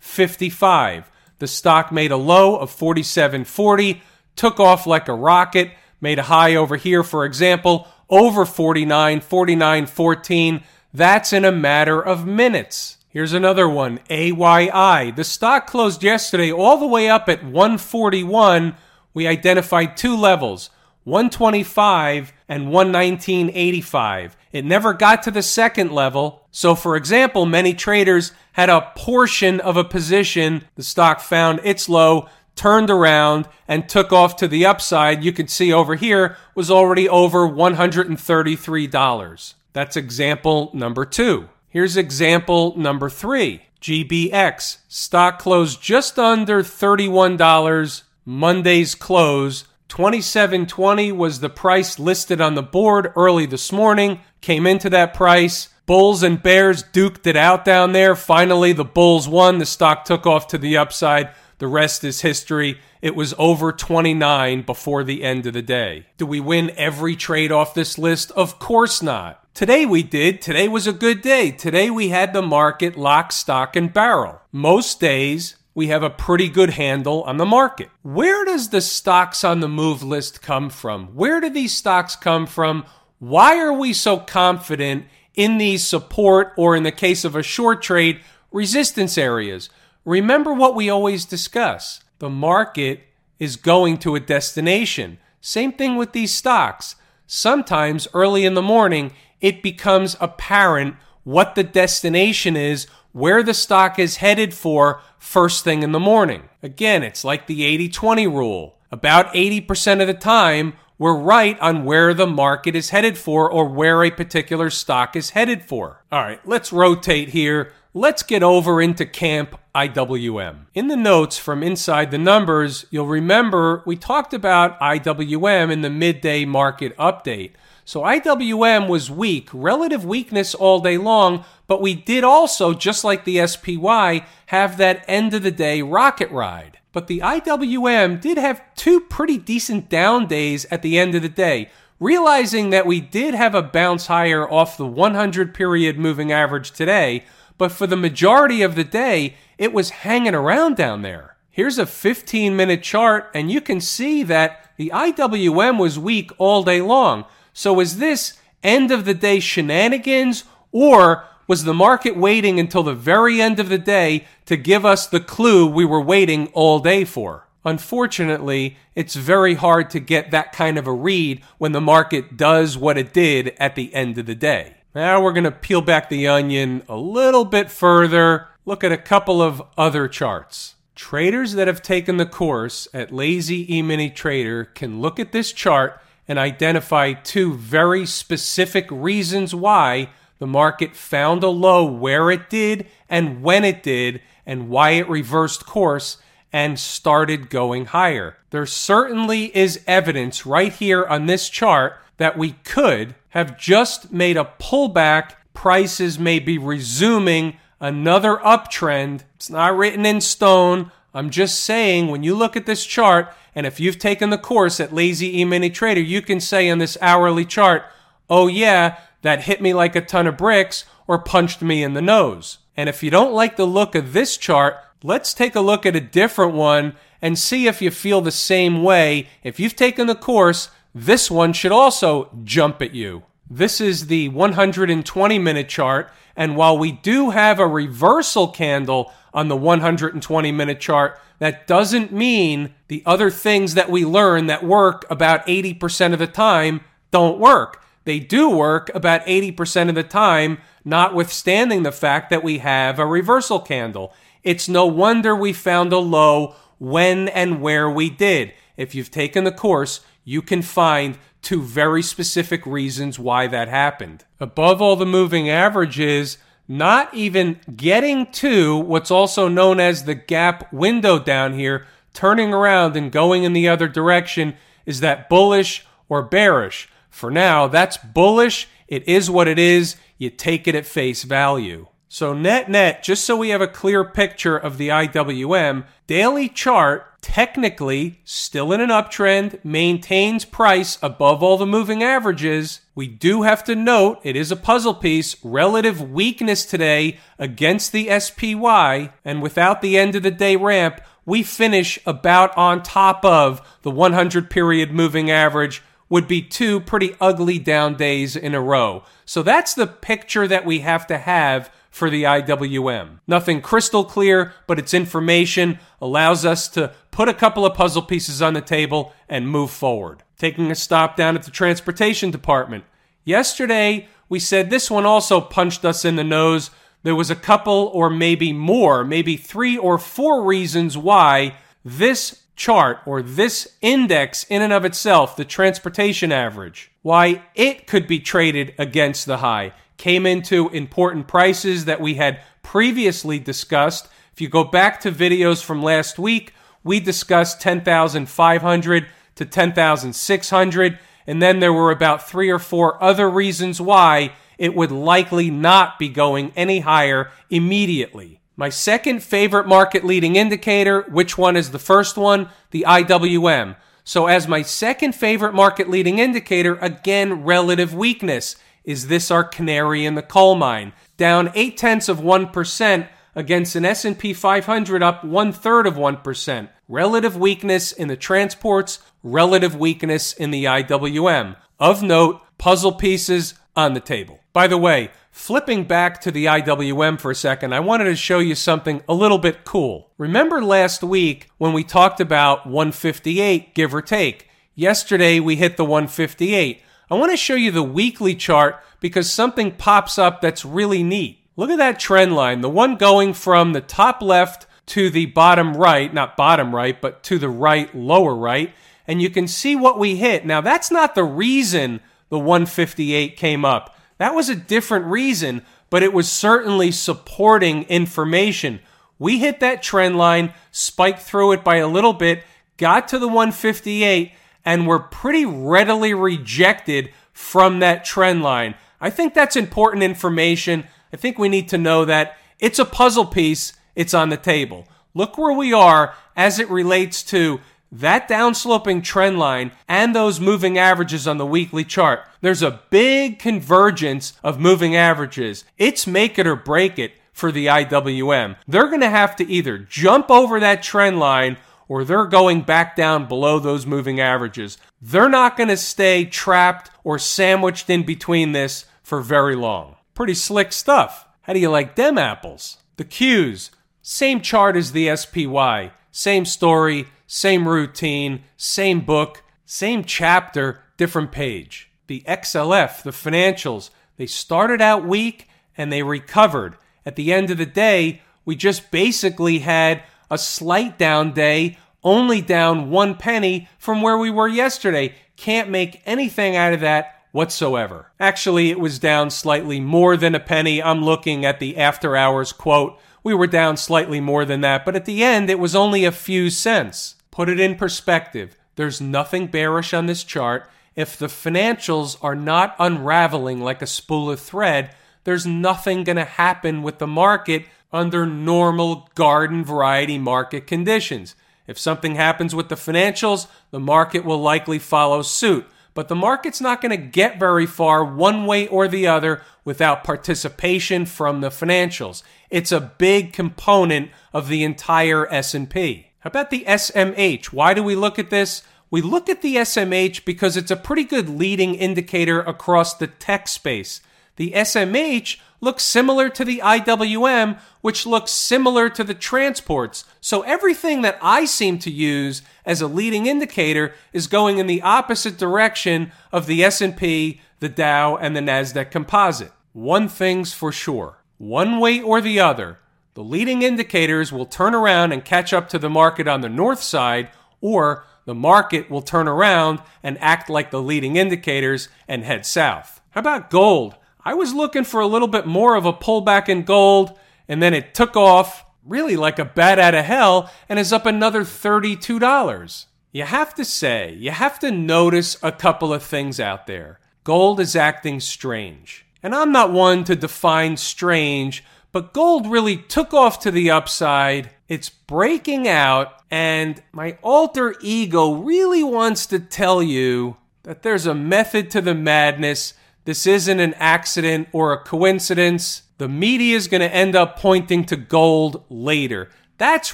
47.55. 0.02 1.06
The 1.40 1.48
stock 1.48 1.92
made 1.92 2.12
a 2.12 2.18
low 2.18 2.58
of 2.58 2.76
47.40, 2.76 4.02
took 4.36 4.60
off 4.60 4.86
like 4.86 5.08
a 5.08 5.14
rocket, 5.14 5.72
made 6.02 6.20
a 6.20 6.24
high 6.24 6.56
over 6.56 6.76
here, 6.76 7.04
for 7.04 7.26
example, 7.26 7.88
over 8.10 8.46
49, 8.46 9.22
49.14. 9.22 10.64
That's 10.94 11.32
in 11.32 11.46
a 11.46 11.52
matter 11.52 12.02
of 12.02 12.26
minutes. 12.26 12.98
Here's 13.10 13.34
another 13.34 13.68
one, 13.68 14.00
AYI. 14.10 15.16
The 15.16 15.24
stock 15.24 15.68
closed 15.68 16.04
yesterday 16.04 16.52
all 16.52 16.78
the 16.78 16.88
way 16.88 17.10
up 17.10 17.28
at 17.30 17.44
141. 17.44 18.76
We 19.14 19.28
identified 19.28 19.98
two 19.98 20.16
levels, 20.16 20.70
125 21.06 22.34
and 22.48 22.68
119.85. 22.68 24.32
It 24.52 24.66
never 24.66 24.94
got 24.94 25.22
to 25.24 25.32
the 25.32 25.44
second 25.44 25.92
level. 25.92 26.48
So, 26.52 26.76
for 26.76 26.96
example, 26.96 27.46
many 27.46 27.74
traders 27.74 28.32
had 28.54 28.70
a 28.70 28.92
portion 28.96 29.60
of 29.60 29.76
a 29.78 29.84
position. 29.84 30.66
The 30.76 30.84
stock 30.84 31.20
found 31.20 31.62
its 31.64 31.88
low, 31.88 32.28
turned 32.56 32.90
around, 32.90 33.48
and 33.68 33.88
took 33.88 34.12
off 34.12 34.36
to 34.38 34.48
the 34.48 34.66
upside. 34.66 35.24
You 35.24 35.32
can 35.32 35.48
see 35.48 35.72
over 35.72 35.94
here 35.96 36.36
was 36.56 36.72
already 36.72 37.08
over 37.08 37.48
$133. 37.48 39.54
That's 39.74 39.96
example 39.96 40.72
number 40.74 41.06
two. 41.06 41.50
Here's 41.70 41.96
example 41.96 42.76
number 42.76 43.10
three. 43.10 43.62
GBX 43.82 44.78
stock 44.88 45.40
closed 45.40 45.82
just 45.82 46.18
under 46.18 46.64
$31. 46.64 48.04
Monday's 48.26 48.96
close 48.96 49.66
2720 49.90 51.12
was 51.12 51.40
the 51.40 51.50
price 51.50 51.98
listed 51.98 52.40
on 52.40 52.54
the 52.54 52.64
board 52.64 53.12
early 53.16 53.48
this 53.48 53.72
morning. 53.72 54.20
Came 54.42 54.66
into 54.66 54.90
that 54.90 55.14
price. 55.14 55.70
Bulls 55.86 56.22
and 56.22 56.42
Bears 56.42 56.84
duked 56.84 57.26
it 57.26 57.36
out 57.36 57.66
down 57.66 57.94
there. 57.94 58.16
Finally, 58.16 58.74
the 58.74 58.86
Bulls 58.86 59.28
won. 59.28 59.58
The 59.58 59.66
stock 59.66 60.06
took 60.06 60.28
off 60.28 60.48
to 60.48 60.58
the 60.58 60.78
upside. 60.78 61.32
The 61.58 61.68
rest 61.68 62.04
is 62.04 62.22
history. 62.22 62.80
It 63.02 63.16
was 63.16 63.34
over 63.38 63.72
29 63.72 64.62
before 64.62 65.04
the 65.04 65.24
end 65.24 65.46
of 65.46 65.54
the 65.54 65.62
day. 65.62 66.06
Do 66.18 66.26
we 66.26 66.40
win 66.40 66.72
every 66.78 67.16
trade 67.16 67.52
off 67.52 67.74
this 67.74 67.98
list? 67.98 68.32
Of 68.32 68.60
course 68.60 69.02
not. 69.02 69.44
Today 69.54 69.86
we 69.86 70.04
did. 70.04 70.42
Today 70.42 70.68
was 70.68 70.88
a 70.88 70.94
good 70.94 71.22
day. 71.22 71.52
Today 71.52 71.90
we 71.90 72.10
had 72.10 72.34
the 72.34 72.42
market 72.42 72.98
lock, 72.98 73.32
stock, 73.32 73.76
and 73.76 73.92
barrel. 73.92 74.42
Most 74.54 75.00
days, 75.00 75.58
we 75.76 75.88
have 75.88 76.04
a 76.04 76.10
pretty 76.10 76.50
good 76.50 76.72
handle 76.72 77.24
on 77.24 77.38
the 77.38 77.46
market. 77.46 77.90
Where 78.02 78.44
does 78.46 78.70
the 78.70 78.82
stocks 78.82 79.44
on 79.44 79.60
the 79.60 79.68
move 79.68 80.04
list 80.04 80.42
come 80.42 80.70
from? 80.70 81.08
Where 81.16 81.40
do 81.40 81.50
these 81.50 81.74
stocks 81.74 82.16
come 82.16 82.48
from? 82.48 82.86
Why 83.20 83.60
are 83.60 83.74
we 83.74 83.92
so 83.92 84.18
confident 84.18 85.06
in 85.36 85.58
these 85.58 85.86
support 85.86 86.54
or, 86.58 86.76
in 86.76 86.84
the 86.84 86.92
case 86.92 87.26
of 87.26 87.36
a 87.36 87.44
short 87.44 87.82
trade, 87.82 88.22
resistance 88.52 89.18
areas? 89.18 89.70
Remember 90.06 90.54
what 90.54 90.76
we 90.76 90.90
always 90.90 91.26
discuss 91.26 92.02
the 92.20 92.30
market 92.30 93.02
is 93.38 93.56
going 93.56 93.98
to 93.98 94.16
a 94.16 94.20
destination. 94.20 95.18
Same 95.42 95.72
thing 95.72 95.96
with 95.96 96.12
these 96.12 96.34
stocks. 96.34 96.96
Sometimes 97.28 98.08
early 98.14 98.46
in 98.46 98.54
the 98.54 98.62
morning, 98.62 99.14
it 99.40 99.64
becomes 99.64 100.18
apparent 100.20 100.96
what 101.24 101.56
the 101.56 101.64
destination 101.64 102.58
is, 102.58 102.88
where 103.12 103.44
the 103.44 103.54
stock 103.54 104.00
is 104.00 104.18
headed 104.18 104.54
for 104.54 105.02
first 105.18 105.64
thing 105.64 105.84
in 105.84 105.92
the 105.92 106.00
morning. 106.00 106.50
Again, 106.64 107.04
it's 107.04 107.24
like 107.24 107.48
the 107.48 107.64
80 107.64 107.90
20 107.90 108.28
rule. 108.28 108.76
About 108.92 109.32
80% 109.34 110.02
of 110.02 110.08
the 110.08 110.14
time, 110.14 110.74
we're 111.00 111.16
right 111.16 111.58
on 111.62 111.86
where 111.86 112.14
the 112.14 112.28
market 112.28 112.76
is 112.76 112.90
headed 112.90 113.18
for 113.18 113.50
or 113.50 113.70
where 113.70 114.04
a 114.04 114.12
particular 114.12 114.70
stock 114.70 115.16
is 115.16 115.30
headed 115.30 115.64
for. 115.64 116.04
All 116.12 116.22
right, 116.22 116.46
let's 116.46 116.74
rotate 116.74 117.30
here. 117.30 117.72
Let's 117.94 118.22
get 118.22 118.44
over 118.44 118.82
into 118.82 119.06
camp 119.06 119.58
IWM. 119.74 120.66
In 120.76 120.90
the 120.90 120.98
notes 120.98 121.38
from 121.38 121.64
inside 121.64 122.12
the 122.12 122.18
numbers, 122.18 122.86
you'll 122.92 123.08
remember 123.08 123.82
we 123.86 123.96
talked 123.96 124.34
about 124.34 124.78
IWM 124.82 125.72
in 125.72 125.82
the 125.82 125.90
midday 125.90 126.44
market 126.44 126.96
update. 126.98 127.52
So 127.86 128.02
IWM 128.02 128.90
was 128.90 129.10
weak, 129.10 129.50
relative 129.54 130.04
weakness 130.04 130.54
all 130.54 130.82
day 130.82 130.98
long, 130.98 131.46
but 131.66 131.82
we 131.82 131.96
did 131.96 132.26
also, 132.26 132.74
just 132.74 133.06
like 133.06 133.24
the 133.24 133.48
SPY, 133.48 134.26
have 134.48 134.78
that 134.78 135.06
end 135.08 135.34
of 135.34 135.44
the 135.44 135.50
day 135.50 135.82
rocket 135.82 136.30
ride. 136.30 136.79
But 137.00 137.08
the 137.08 137.20
IWM 137.20 138.20
did 138.20 138.38
have 138.38 138.62
two 138.76 139.00
pretty 139.00 139.38
decent 139.38 139.88
down 139.88 140.28
days 140.28 140.66
at 140.66 140.82
the 140.82 141.00
end 141.00 141.16
of 141.16 141.22
the 141.22 141.30
day. 141.30 141.70
Realizing 141.98 142.72
that 142.72 142.86
we 142.86 143.00
did 143.00 143.34
have 143.34 143.56
a 143.56 143.62
bounce 143.62 144.08
higher 144.08 144.46
off 144.46 144.76
the 144.76 144.86
100 144.86 145.54
period 145.54 145.98
moving 145.98 146.34
average 146.34 146.72
today, 146.72 147.24
but 147.58 147.72
for 147.72 147.88
the 147.88 147.96
majority 147.96 148.62
of 148.62 148.76
the 148.76 148.84
day, 148.84 149.36
it 149.58 149.72
was 149.72 150.02
hanging 150.02 150.36
around 150.36 150.76
down 150.76 151.02
there. 151.02 151.38
Here's 151.50 151.80
a 151.80 151.86
15 151.86 152.54
minute 152.54 152.84
chart, 152.84 153.32
and 153.34 153.50
you 153.50 153.62
can 153.62 153.80
see 153.80 154.22
that 154.24 154.74
the 154.76 154.92
IWM 154.94 155.80
was 155.80 155.98
weak 155.98 156.32
all 156.38 156.64
day 156.66 156.82
long. 156.82 157.24
So 157.54 157.80
is 157.80 158.00
this 158.00 158.38
end 158.62 158.92
of 158.92 159.06
the 159.06 159.14
day 159.14 159.40
shenanigans 159.40 160.44
or 160.74 161.24
was 161.50 161.64
the 161.64 161.74
market 161.74 162.16
waiting 162.16 162.60
until 162.60 162.84
the 162.84 162.94
very 162.94 163.42
end 163.42 163.60
of 163.60 163.70
the 163.70 163.78
day 163.80 164.24
to 164.46 164.56
give 164.56 164.86
us 164.86 165.08
the 165.08 165.20
clue 165.20 165.66
we 165.66 165.84
were 165.84 166.00
waiting 166.00 166.46
all 166.54 166.78
day 166.78 167.04
for? 167.04 167.48
Unfortunately, 167.66 168.78
it's 168.94 169.16
very 169.16 169.56
hard 169.56 169.90
to 169.90 170.00
get 170.00 170.30
that 170.30 170.54
kind 170.54 170.78
of 170.78 170.86
a 170.86 170.94
read 170.94 171.42
when 171.58 171.72
the 171.72 171.82
market 171.82 172.38
does 172.38 172.78
what 172.78 173.00
it 173.00 173.12
did 173.12 173.56
at 173.58 173.74
the 173.74 173.92
end 173.96 174.20
of 174.20 174.28
the 174.28 174.36
day. 174.36 174.76
Now 174.94 175.24
we're 175.24 175.34
going 175.34 175.44
to 175.44 175.52
peel 175.52 175.82
back 175.82 176.08
the 176.08 176.28
onion 176.28 176.84
a 176.88 176.96
little 176.96 177.46
bit 177.46 177.72
further, 177.72 178.48
look 178.64 178.84
at 178.84 178.92
a 178.92 178.98
couple 178.98 179.42
of 179.42 179.60
other 179.76 180.08
charts. 180.08 180.76
Traders 180.94 181.54
that 181.54 181.68
have 181.68 181.82
taken 181.82 182.18
the 182.18 182.28
course 182.28 182.88
at 182.94 183.12
Lazy 183.12 183.76
E 183.76 183.82
Mini 183.82 184.12
Trader 184.12 184.66
can 184.66 185.02
look 185.02 185.20
at 185.20 185.32
this 185.32 185.52
chart 185.52 186.00
and 186.28 186.38
identify 186.38 187.14
two 187.14 187.56
very 187.56 188.06
specific 188.06 188.86
reasons 188.92 189.56
why 189.56 190.10
the 190.40 190.48
market 190.48 190.96
found 190.96 191.44
a 191.44 191.50
low 191.50 191.86
where 191.86 192.32
it 192.32 192.50
did 192.50 192.88
and 193.08 193.44
when 193.44 193.64
it 193.64 193.84
did, 193.84 194.22
and 194.46 194.70
why 194.70 194.92
it 194.92 195.08
reversed 195.08 195.66
course 195.66 196.18
and 196.52 196.80
started 196.80 197.50
going 197.50 197.86
higher. 197.86 198.38
There 198.50 198.66
certainly 198.66 199.56
is 199.56 199.84
evidence 199.86 200.46
right 200.46 200.74
here 200.74 201.06
on 201.06 201.28
this 201.28 201.50
chart 201.50 202.00
that 202.18 202.38
we 202.38 202.54
could 202.64 203.14
have 203.30 203.58
just 203.60 204.12
made 204.12 204.38
a 204.38 204.52
pullback. 204.60 205.34
Prices 205.54 206.18
may 206.18 206.40
be 206.40 206.58
resuming 206.58 207.58
another 207.80 208.38
uptrend. 208.38 209.22
It's 209.36 209.50
not 209.50 209.78
written 209.78 210.06
in 210.06 210.22
stone. 210.22 210.92
I'm 211.14 211.30
just 211.30 211.60
saying, 211.60 212.08
when 212.08 212.24
you 212.24 212.36
look 212.36 212.56
at 212.56 212.66
this 212.66 212.86
chart, 212.86 213.34
and 213.54 213.66
if 213.66 213.80
you've 213.80 214.00
taken 214.00 214.30
the 214.30 214.38
course 214.38 214.80
at 214.80 214.94
Lazy 214.94 215.40
E 215.40 215.46
Mini 215.46 215.70
Trader, 215.70 216.02
you 216.02 216.22
can 216.22 216.40
say 216.40 216.70
on 216.70 216.78
this 216.78 216.98
hourly 217.02 217.46
chart, 217.46 217.84
oh 218.30 218.48
yeah, 218.48 219.00
that 219.22 219.44
hit 219.44 219.62
me 219.62 219.74
like 219.74 219.96
a 219.96 220.02
ton 220.02 220.28
of 220.28 220.38
bricks 220.38 220.86
or 221.08 221.20
punched 221.20 221.62
me 221.62 221.84
in 221.84 221.94
the 221.94 222.02
nose. 222.02 222.60
And 222.78 222.88
if 222.88 223.04
you 223.04 223.10
don't 223.10 223.34
like 223.34 223.58
the 223.58 223.66
look 223.66 223.96
of 223.96 224.14
this 224.14 224.38
chart, 224.38 224.78
let's 225.04 225.34
take 225.34 225.56
a 225.56 225.62
look 225.62 225.86
at 225.86 225.96
a 225.96 226.02
different 226.02 226.54
one 226.54 226.96
and 227.22 227.38
see 227.38 227.68
if 227.68 227.82
you 227.82 227.92
feel 227.92 228.22
the 228.22 228.32
same 228.32 228.84
way. 228.84 229.28
If 229.44 229.60
you've 229.60 229.76
taken 229.76 230.08
the 230.08 230.16
course, 230.16 230.70
this 230.94 231.30
one 231.30 231.54
should 231.54 231.72
also 231.72 232.30
jump 232.44 232.82
at 232.82 232.94
you. 232.94 233.24
This 233.50 233.82
is 233.82 234.08
the 234.08 234.30
120 234.30 235.40
minute 235.40 235.70
chart. 235.70 236.12
And 236.36 236.56
while 236.56 236.78
we 236.78 236.92
do 236.92 237.32
have 237.32 237.60
a 237.60 237.68
reversal 237.68 238.48
candle 238.48 239.12
on 239.34 239.48
the 239.48 239.58
120 239.58 240.52
minute 240.52 240.80
chart, 240.80 241.20
that 241.40 241.68
doesn't 241.68 242.12
mean 242.12 242.76
the 242.88 243.04
other 243.06 243.30
things 243.30 243.74
that 243.74 243.90
we 243.90 244.06
learn 244.06 244.48
that 244.48 244.64
work 244.64 245.06
about 245.10 245.46
80% 245.48 246.14
of 246.14 246.20
the 246.20 246.28
time 246.28 246.82
don't 247.12 247.40
work. 247.40 247.82
They 248.10 248.18
do 248.18 248.50
work 248.50 248.90
about 248.96 249.24
80% 249.28 249.88
of 249.88 249.94
the 249.94 250.02
time, 250.02 250.58
notwithstanding 250.84 251.84
the 251.84 251.92
fact 251.92 252.32
that 252.32 252.42
we 252.42 252.58
have 252.58 252.98
a 252.98 253.06
reversal 253.06 253.60
candle. 253.60 254.16
It's 254.42 254.68
no 254.68 254.88
wonder 254.88 255.36
we 255.36 255.54
found 255.54 255.94
a 255.94 256.00
low 256.00 256.56
when 256.80 257.28
and 257.28 257.62
where 257.62 257.88
we 257.88 258.10
did. 258.10 258.52
If 258.78 258.96
you've 258.96 259.12
taken 259.12 259.44
the 259.44 259.52
course, 259.52 260.00
you 260.24 260.42
can 260.42 260.64
find 260.64 261.20
two 261.44 261.62
very 261.62 262.02
specific 262.02 262.66
reasons 262.66 263.20
why 263.20 263.46
that 263.46 263.68
happened. 263.68 264.26
Above 264.40 264.82
all 264.82 264.96
the 264.96 265.06
moving 265.06 265.48
averages, 265.48 266.40
not 266.68 267.14
even 267.14 267.60
getting 267.76 268.32
to 268.32 268.76
what's 268.76 269.12
also 269.12 269.48
known 269.48 269.80
as 269.80 270.06
the 270.06 270.16
gap 270.16 270.74
window 270.74 271.20
down 271.20 271.54
here, 271.54 271.86
turning 272.16 272.56
around 272.56 272.98
and 272.98 273.12
going 273.12 273.44
in 273.44 273.54
the 273.54 273.70
other 273.70 273.88
direction, 273.88 274.56
is 274.88 275.00
that 275.02 275.30
bullish 275.30 275.86
or 276.08 276.24
bearish? 276.24 276.90
For 277.10 277.32
now, 277.32 277.68
that's 277.68 277.98
bullish. 277.98 278.68
It 278.88 279.08
is 279.08 279.30
what 279.30 279.48
it 279.48 279.60
is. 279.60 279.96
You 280.18 280.30
take 280.30 280.68
it 280.68 280.76
at 280.76 280.86
face 280.86 281.24
value. 281.24 281.88
So, 282.12 282.34
net 282.34 282.70
net, 282.70 283.04
just 283.04 283.24
so 283.24 283.38
we 283.38 283.50
have 283.50 283.62
a 283.62 283.68
clear 283.68 284.04
picture 284.04 284.58
of 284.58 284.78
the 284.78 284.90
IWM, 284.90 285.86
daily 286.08 286.50
chart 286.50 287.22
technically 287.22 288.20
still 288.24 288.72
in 288.72 288.82
an 288.82 288.90
uptrend, 288.90 289.64
maintains 289.64 290.46
price 290.46 290.98
above 291.02 291.44
all 291.44 291.58
the 291.58 291.66
moving 291.66 292.02
averages. 292.04 292.82
We 292.96 293.08
do 293.08 293.44
have 293.44 293.64
to 293.66 293.76
note 293.76 294.20
it 294.24 294.36
is 294.36 294.52
a 294.52 294.56
puzzle 294.56 294.96
piece, 294.96 295.36
relative 295.44 296.02
weakness 296.02 296.66
today 296.66 297.20
against 297.38 297.92
the 297.92 298.10
SPY, 298.20 299.12
and 299.24 299.42
without 299.42 299.82
the 299.82 299.98
end 299.98 300.16
of 300.16 300.24
the 300.24 300.32
day 300.32 300.56
ramp, 300.56 301.02
we 301.26 301.44
finish 301.44 302.00
about 302.06 302.58
on 302.58 302.82
top 302.82 303.24
of 303.24 303.62
the 303.84 303.92
100 303.92 304.50
period 304.50 304.92
moving 304.92 305.30
average 305.30 305.84
would 306.10 306.28
be 306.28 306.42
two 306.42 306.80
pretty 306.80 307.16
ugly 307.22 307.60
down 307.60 307.96
days 307.96 308.36
in 308.36 308.56
a 308.56 308.62
row. 308.62 309.04
So 309.26 309.44
that's 309.44 309.74
the 309.74 309.88
picture 309.88 310.48
that 310.48 310.66
we 310.66 310.80
have 310.80 311.06
to 311.08 311.18
have 311.18 311.72
for 311.92 312.10
the 312.10 312.24
IWM. 312.24 313.20
Nothing 313.28 313.62
crystal 313.62 314.04
clear, 314.04 314.54
but 314.68 314.80
its 314.80 314.94
information 314.94 315.80
allows 316.02 316.46
us 316.46 316.68
to 316.70 316.94
put 317.12 317.30
a 317.30 317.34
couple 317.34 317.66
of 317.66 317.76
puzzle 317.76 318.02
pieces 318.02 318.42
on 318.42 318.54
the 318.54 318.62
table 318.62 319.14
and 319.28 319.50
move 319.50 319.72
forward. 319.72 320.24
Taking 320.38 320.72
a 320.72 320.76
stop 320.76 321.16
down 321.16 321.36
at 321.36 321.44
the 321.44 321.52
transportation 321.52 322.32
department. 322.32 322.86
Yesterday, 323.24 324.08
we 324.30 324.40
said 324.40 324.70
this 324.70 324.90
one 324.90 325.06
also 325.06 325.42
punched 325.42 325.84
us 325.84 326.06
in 326.06 326.16
the 326.16 326.24
nose. 326.24 326.72
There 327.04 327.16
was 327.16 327.30
a 327.30 327.36
couple 327.36 327.92
or 327.94 328.10
maybe 328.10 328.54
more, 328.54 329.04
maybe 329.04 329.38
three 329.38 329.78
or 329.78 329.98
four 329.98 330.44
reasons 330.44 330.98
why 330.98 331.56
this 331.84 332.44
chart 332.60 333.00
or 333.06 333.22
this 333.22 333.76
index 333.82 334.44
in 334.50 334.62
and 334.62 334.74
of 334.74 334.84
itself, 334.84 335.38
the 335.38 335.46
transportation 335.46 336.30
average, 336.32 336.92
why 337.02 337.42
it 337.56 337.88
could 337.88 338.06
be 338.06 338.20
traded 338.20 338.76
against 338.78 339.26
the 339.26 339.38
high, 339.38 339.72
came 339.96 340.26
into 340.26 340.68
important 340.70 341.26
prices 341.26 341.86
that 341.86 342.02
we 342.02 342.16
had 342.16 342.42
previously 342.62 343.40
discussed. 343.40 344.10
If 344.34 344.42
you 344.42 344.50
go 344.50 344.66
back 344.66 345.00
to 345.02 345.12
videos 345.12 345.64
from 345.64 345.82
last 345.82 346.20
week, 346.20 346.54
we 346.84 347.00
discussed 347.00 347.62
10,500 347.62 349.08
to 349.36 349.46
10,600, 349.46 351.00
and 351.26 351.42
then 351.42 351.60
there 351.62 351.74
were 351.74 351.92
about 351.92 352.28
three 352.28 352.50
or 352.50 352.60
four 352.60 353.02
other 353.02 353.30
reasons 353.30 353.80
why 353.80 354.34
it 354.58 354.76
would 354.76 354.92
likely 354.92 355.50
not 355.50 355.98
be 355.98 356.10
going 356.10 356.52
any 356.58 356.82
higher 356.82 357.32
immediately. 357.50 358.39
My 358.60 358.68
second 358.68 359.24
favorite 359.24 359.68
market 359.68 360.04
leading 360.04 360.36
indicator, 360.36 361.04
which 361.04 361.38
one 361.38 361.56
is 361.56 361.72
the 361.72 361.80
first 361.80 362.18
one? 362.18 362.50
The 362.72 362.84
IWM. 362.86 363.78
So, 364.04 364.28
as 364.28 364.50
my 364.50 364.64
second 364.64 365.16
favorite 365.16 365.54
market 365.54 365.90
leading 365.90 366.20
indicator, 366.20 366.76
again, 366.82 367.46
relative 367.46 367.94
weakness. 367.94 368.58
Is 368.84 369.08
this 369.08 369.32
our 369.32 369.46
canary 369.46 370.06
in 370.06 370.16
the 370.16 370.22
coal 370.22 370.56
mine? 370.56 370.92
Down 371.16 371.54
eight 371.56 371.78
tenths 371.78 372.10
of 372.10 372.20
1% 372.20 373.08
against 373.34 373.78
an 373.78 373.86
S&P 373.86 374.34
500 374.34 375.02
up 375.02 375.24
one 375.24 375.54
third 375.54 375.88
of 375.88 375.94
1%. 375.96 376.70
Relative 376.90 377.38
weakness 377.38 377.94
in 377.94 378.10
the 378.10 378.18
transports, 378.18 379.00
relative 379.24 379.74
weakness 379.74 380.34
in 380.34 380.52
the 380.52 380.66
IWM. 380.66 381.56
Of 381.80 382.04
note, 382.04 382.42
puzzle 382.58 382.92
pieces 382.92 383.54
on 383.86 383.94
the 383.94 384.00
table. 384.00 384.40
By 384.54 384.68
the 384.68 384.78
way, 384.78 385.12
Flipping 385.40 385.86
back 385.86 386.20
to 386.22 386.32
the 386.32 386.46
IWM 386.46 387.20
for 387.20 387.32
a 387.32 387.36
second, 387.36 387.74
I 387.74 387.80
wanted 387.80 388.06
to 388.06 388.16
show 388.16 388.40
you 388.40 388.56
something 388.56 389.02
a 389.08 389.14
little 389.14 389.38
bit 389.38 389.64
cool. 389.64 390.12
Remember 390.18 390.62
last 390.62 391.02
week 391.02 391.50
when 391.58 391.72
we 391.72 391.84
talked 391.84 392.20
about 392.20 392.66
158, 392.68 393.74
give 393.74 393.96
or 393.96 394.02
take? 394.02 394.50
Yesterday 394.76 395.40
we 395.40 395.56
hit 395.56 395.78
the 395.78 395.86
158. 395.86 396.82
I 397.10 397.16
want 397.16 397.32
to 397.32 397.38
show 397.38 397.56
you 397.56 397.72
the 397.72 397.82
weekly 397.82 398.36
chart 398.36 398.84
because 399.00 399.32
something 399.32 399.72
pops 399.72 400.20
up 400.20 400.42
that's 400.42 400.66
really 400.66 401.04
neat. 401.04 401.40
Look 401.56 401.70
at 401.70 401.78
that 401.78 402.00
trend 402.00 402.36
line, 402.36 402.62
the 402.62 402.70
one 402.70 402.96
going 402.96 403.34
from 403.34 403.74
the 403.74 403.82
top 403.82 404.22
left 404.22 404.68
to 404.88 405.10
the 405.10 405.28
bottom 405.28 405.76
right, 405.78 406.14
not 406.14 406.38
bottom 406.38 406.76
right, 406.76 407.00
but 407.00 407.24
to 407.24 407.40
the 407.40 407.50
right, 407.50 407.94
lower 407.96 408.36
right, 408.36 408.74
and 409.08 409.22
you 409.22 409.30
can 409.30 409.48
see 409.48 409.76
what 409.76 409.98
we 409.98 410.18
hit. 410.18 410.46
Now, 410.46 410.62
that's 410.62 410.92
not 410.92 411.16
the 411.16 411.24
reason 411.24 412.02
the 412.30 412.40
158 412.40 413.38
came 413.38 413.66
up. 413.66 413.96
That 414.18 414.36
was 414.36 414.50
a 414.50 414.56
different 414.56 415.06
reason, 415.06 415.64
but 415.90 416.04
it 416.04 416.14
was 416.14 416.32
certainly 416.32 416.92
supporting 416.92 417.84
information. 417.84 418.80
We 419.18 419.40
hit 419.40 419.60
that 419.60 419.84
trend 419.84 420.18
line, 420.18 420.54
spiked 420.72 421.22
through 421.22 421.54
it 421.54 421.64
by 421.64 421.78
a 421.78 421.88
little 421.88 422.14
bit, 422.14 422.44
got 422.78 423.08
to 423.10 423.20
the 423.20 423.28
158, 423.28 424.32
and 424.66 424.88
were 424.88 425.00
pretty 425.00 425.46
readily 425.46 426.14
rejected 426.14 427.12
from 427.34 427.80
that 427.80 428.06
trend 428.06 428.44
line. 428.44 428.76
I 429.02 429.10
think 429.10 429.34
that's 429.34 429.56
important 429.56 430.04
information. 430.04 430.86
I 431.14 431.18
think 431.18 431.40
we 431.40 431.50
need 431.50 431.70
to 431.70 431.78
know 431.78 432.06
that 432.06 432.38
it's 432.60 432.80
a 432.80 432.86
puzzle 432.86 433.26
piece, 433.26 433.74
it's 433.96 434.14
on 434.14 434.30
the 434.30 434.38
table. 434.38 434.88
Look 435.14 435.38
where 435.38 435.54
we 435.54 435.74
are 435.74 436.14
as 436.36 436.60
it 436.60 436.70
relates 436.70 437.24
to 437.24 437.60
that 437.92 438.30
downsloping 438.30 439.04
trend 439.04 439.40
line 439.40 439.72
and 439.88 440.16
those 440.16 440.40
moving 440.40 440.78
averages 440.78 441.28
on 441.28 441.38
the 441.38 441.46
weekly 441.46 441.84
chart, 441.84 442.22
there's 442.42 442.62
a 442.62 442.82
big 442.90 443.40
convergence 443.40 444.34
of 444.44 444.60
moving 444.60 444.96
averages. 444.96 445.66
It's 445.78 446.06
make 446.06 446.38
it 446.38 446.48
or 446.48 446.56
break 446.56 447.00
it 447.00 447.14
for 447.34 447.52
the 447.52 447.68
IWM. 447.68 448.58
They're 448.68 448.88
going 448.88 449.02
to 449.02 449.10
have 449.10 449.36
to 449.38 449.50
either 449.50 449.78
jump 449.78 450.30
over 450.30 450.60
that 450.60 450.84
trend 450.84 451.20
line 451.20 451.58
or 451.88 452.04
they're 452.04 452.26
going 452.26 452.62
back 452.62 452.96
down 452.96 453.28
below 453.28 453.60
those 453.60 453.86
moving 453.86 454.20
averages. 454.20 454.78
They're 455.02 455.30
not 455.30 455.58
going 455.58 455.70
to 455.70 455.78
stay 455.78 456.26
trapped 456.26 456.92
or 457.04 457.18
sandwiched 457.18 457.90
in 457.90 458.04
between 458.04 458.52
this 458.52 458.86
for 459.02 459.22
very 459.22 459.56
long. 459.56 459.96
Pretty 460.14 460.36
slick 460.36 460.72
stuff. 460.72 461.26
How 461.42 461.54
do 461.54 461.60
you 461.60 461.70
like 461.70 461.96
them 461.96 462.18
apples? 462.18 462.78
The 462.98 463.06
Qs, 463.06 463.72
same 464.04 464.42
chart 464.42 464.76
as 464.76 464.92
the 464.92 465.16
SPY, 465.16 465.92
same 466.12 466.46
story 466.46 467.08
same 467.32 467.68
routine, 467.68 468.44
same 468.58 469.02
book, 469.02 469.44
same 469.64 470.04
chapter, 470.04 470.82
different 470.98 471.32
page. 471.32 471.92
The 472.08 472.24
XLF, 472.28 473.04
the 473.04 473.12
financials, 473.12 473.92
they 474.18 474.26
started 474.26 474.82
out 474.82 475.06
weak 475.06 475.48
and 475.78 475.94
they 475.94 476.02
recovered. 476.02 476.76
At 477.06 477.16
the 477.16 477.32
end 477.32 477.52
of 477.52 477.60
the 477.60 477.68
day, 477.68 478.24
we 478.46 478.56
just 478.56 478.90
basically 478.90 479.60
had 479.60 480.02
a 480.32 480.40
slight 480.40 480.98
down 480.98 481.34
day, 481.34 481.78
only 482.04 482.42
down 482.42 482.90
one 482.90 483.14
penny 483.14 483.70
from 483.78 484.02
where 484.02 484.18
we 484.18 484.32
were 484.32 484.48
yesterday. 484.48 485.14
Can't 485.36 485.70
make 485.70 486.02
anything 486.08 486.56
out 486.56 486.74
of 486.74 486.80
that 486.80 487.26
whatsoever. 487.32 488.12
Actually, 488.20 488.72
it 488.72 488.80
was 488.80 488.98
down 488.98 489.30
slightly 489.30 489.80
more 489.80 490.18
than 490.18 490.34
a 490.34 490.40
penny. 490.40 490.82
I'm 490.82 491.06
looking 491.06 491.46
at 491.46 491.60
the 491.60 491.78
after 491.78 492.16
hours 492.16 492.52
quote. 492.52 493.00
We 493.22 493.36
were 493.36 493.46
down 493.46 493.78
slightly 493.78 494.20
more 494.20 494.46
than 494.46 494.62
that, 494.62 494.84
but 494.84 494.96
at 494.96 495.06
the 495.06 495.24
end, 495.24 495.52
it 495.52 495.60
was 495.60 495.76
only 495.76 496.06
a 496.06 496.12
few 496.12 496.50
cents. 496.50 497.18
Put 497.32 497.50
it 497.50 497.60
in 497.60 497.76
perspective. 497.76 498.56
There's 498.76 499.02
nothing 499.02 499.48
bearish 499.48 499.94
on 499.94 500.06
this 500.06 500.24
chart. 500.24 500.70
If 500.96 501.18
the 501.18 501.28
financials 501.28 502.18
are 502.22 502.36
not 502.36 502.76
unraveling 502.80 503.62
like 503.62 503.82
a 503.82 503.88
spool 503.88 504.30
of 504.30 504.40
thread, 504.40 504.96
there's 505.24 505.46
nothing 505.46 506.04
going 506.04 506.16
to 506.16 506.26
happen 506.26 506.82
with 506.82 506.98
the 507.00 507.08
market 507.08 507.66
under 507.92 508.26
normal 508.26 509.10
garden 509.16 509.64
variety 509.64 510.18
market 510.18 510.68
conditions. 510.68 511.36
If 511.68 511.78
something 511.78 512.16
happens 512.16 512.56
with 512.56 512.70
the 512.70 512.76
financials, 512.76 513.48
the 513.72 513.80
market 513.80 514.26
will 514.26 514.42
likely 514.42 514.80
follow 514.80 515.22
suit. 515.22 515.68
But 515.94 516.08
the 516.08 516.16
market's 516.16 516.62
not 516.62 516.82
going 516.82 516.92
to 516.92 516.98
get 516.98 517.40
very 517.40 517.66
far 517.66 518.04
one 518.04 518.46
way 518.46 518.68
or 518.68 518.88
the 518.88 519.08
other 519.08 519.42
without 519.66 520.04
participation 520.04 521.06
from 521.06 521.42
the 521.42 521.50
financials. 521.50 522.24
It's 522.50 522.72
a 522.72 522.80
big 522.80 523.34
component 523.34 524.12
of 524.34 524.48
the 524.48 524.64
entire 524.64 525.32
S&P. 525.32 526.09
How 526.20 526.28
about 526.30 526.50
the 526.50 526.66
SMH? 526.68 527.48
Why 527.48 527.74
do 527.74 527.82
we 527.82 527.96
look 527.96 528.20
at 528.20 528.30
this? 528.30 528.64
We 528.92 529.02
look 529.02 529.30
at 529.30 529.42
the 529.42 529.56
SMH 529.56 530.26
because 530.26 530.58
it's 530.58 530.72
a 530.72 530.76
pretty 530.76 531.06
good 531.06 531.30
leading 531.30 531.76
indicator 531.76 532.42
across 532.42 532.94
the 532.94 533.08
tech 533.08 533.48
space. 533.48 534.02
The 534.36 534.52
SMH 534.52 535.38
looks 535.62 535.84
similar 535.84 536.30
to 536.30 536.44
the 536.44 536.60
IWM, 536.64 537.60
which 537.82 538.06
looks 538.06 538.32
similar 538.32 538.90
to 538.90 539.04
the 539.04 539.14
transports. 539.14 540.06
So 540.22 540.42
everything 540.42 541.04
that 541.04 541.20
I 541.22 541.46
seem 541.46 541.80
to 541.80 541.92
use 541.92 542.42
as 542.66 542.82
a 542.82 542.88
leading 542.88 543.26
indicator 543.26 543.94
is 544.14 544.28
going 544.28 544.58
in 544.58 544.68
the 544.68 544.82
opposite 544.82 545.38
direction 545.38 546.12
of 546.32 546.48
the 546.48 546.64
S&P, 546.64 547.42
the 547.60 547.70
Dow, 547.70 548.18
and 548.18 548.36
the 548.36 548.42
Nasdaq 548.42 548.92
Composite. 548.92 549.52
One 549.74 550.08
thing's 550.08 550.54
for 550.54 550.72
sure. 550.72 551.20
One 551.38 551.80
way 551.80 552.02
or 552.02 552.20
the 552.22 552.40
other, 552.40 552.80
the 553.14 553.24
leading 553.24 553.62
indicators 553.62 554.32
will 554.32 554.46
turn 554.46 554.76
around 554.76 555.12
and 555.12 555.26
catch 555.26 555.54
up 555.54 555.70
to 555.70 555.80
the 555.80 555.90
market 555.90 556.28
on 556.28 556.42
the 556.42 556.50
north 556.50 556.82
side, 556.82 557.30
or 557.62 558.06
the 558.26 558.36
market 558.36 558.90
will 558.90 559.02
turn 559.02 559.28
around 559.28 559.82
and 560.04 560.18
act 560.22 560.50
like 560.50 560.72
the 560.72 560.82
leading 560.82 561.16
indicators 561.16 561.90
and 562.08 562.24
head 562.24 562.46
south. 562.46 563.02
How 563.12 563.20
about 563.20 563.50
gold? 563.50 563.96
I 564.24 564.34
was 564.36 564.54
looking 564.54 564.84
for 564.84 565.02
a 565.02 565.08
little 565.08 565.28
bit 565.28 565.48
more 565.48 565.76
of 565.76 565.86
a 565.86 565.94
pullback 565.94 566.48
in 566.48 566.64
gold, 566.64 567.18
and 567.48 567.64
then 567.64 567.74
it 567.74 567.94
took 567.96 568.16
off 568.16 568.66
really 568.86 569.16
like 569.16 569.40
a 569.40 569.46
bat 569.46 569.80
out 569.80 569.96
of 569.96 570.06
hell 570.06 570.52
and 570.68 570.78
is 570.78 570.94
up 570.94 571.06
another 571.06 571.42
$32. 571.42 572.86
You 573.12 573.24
have 573.24 573.56
to 573.56 573.66
say, 573.66 574.14
you 574.14 574.32
have 574.32 574.60
to 574.60 574.72
notice 574.72 575.38
a 575.42 575.52
couple 575.52 575.94
of 575.94 576.04
things 576.04 576.40
out 576.40 576.68
there. 576.68 577.00
Gold 577.24 577.60
is 577.60 577.76
acting 577.76 578.20
strange. 578.20 579.06
And 579.22 579.36
I'm 579.36 579.52
not 579.52 579.72
one 579.72 580.04
to 580.06 580.16
define 580.16 580.78
strange 580.78 581.64
but 581.92 582.14
gold 582.14 582.48
really 582.48 582.78
took 582.78 583.14
off 583.14 583.40
to 583.42 583.52
the 583.52 583.72
upside. 583.72 584.52
It's 584.68 584.90
breaking 584.90 585.68
out, 585.68 586.14
and 586.30 586.82
my 586.92 587.18
alter 587.22 587.76
ego 587.82 588.34
really 588.34 588.84
wants 588.84 589.26
to 589.28 589.40
tell 589.40 589.82
you 589.82 590.38
that 590.64 590.84
there's 590.84 591.06
a 591.06 591.16
method 591.16 591.72
to 591.72 591.82
the 591.82 591.96
madness. 591.96 592.74
This 593.06 593.26
isn't 593.26 593.60
an 593.60 593.74
accident 593.76 594.50
or 594.52 594.72
a 594.72 594.84
coincidence. 594.84 595.84
The 595.98 596.08
media 596.08 596.56
is 596.56 596.68
going 596.68 596.82
to 596.82 596.94
end 596.94 597.16
up 597.16 597.40
pointing 597.40 597.86
to 597.86 597.96
gold 597.96 598.64
later. 598.70 599.30
That's 599.58 599.94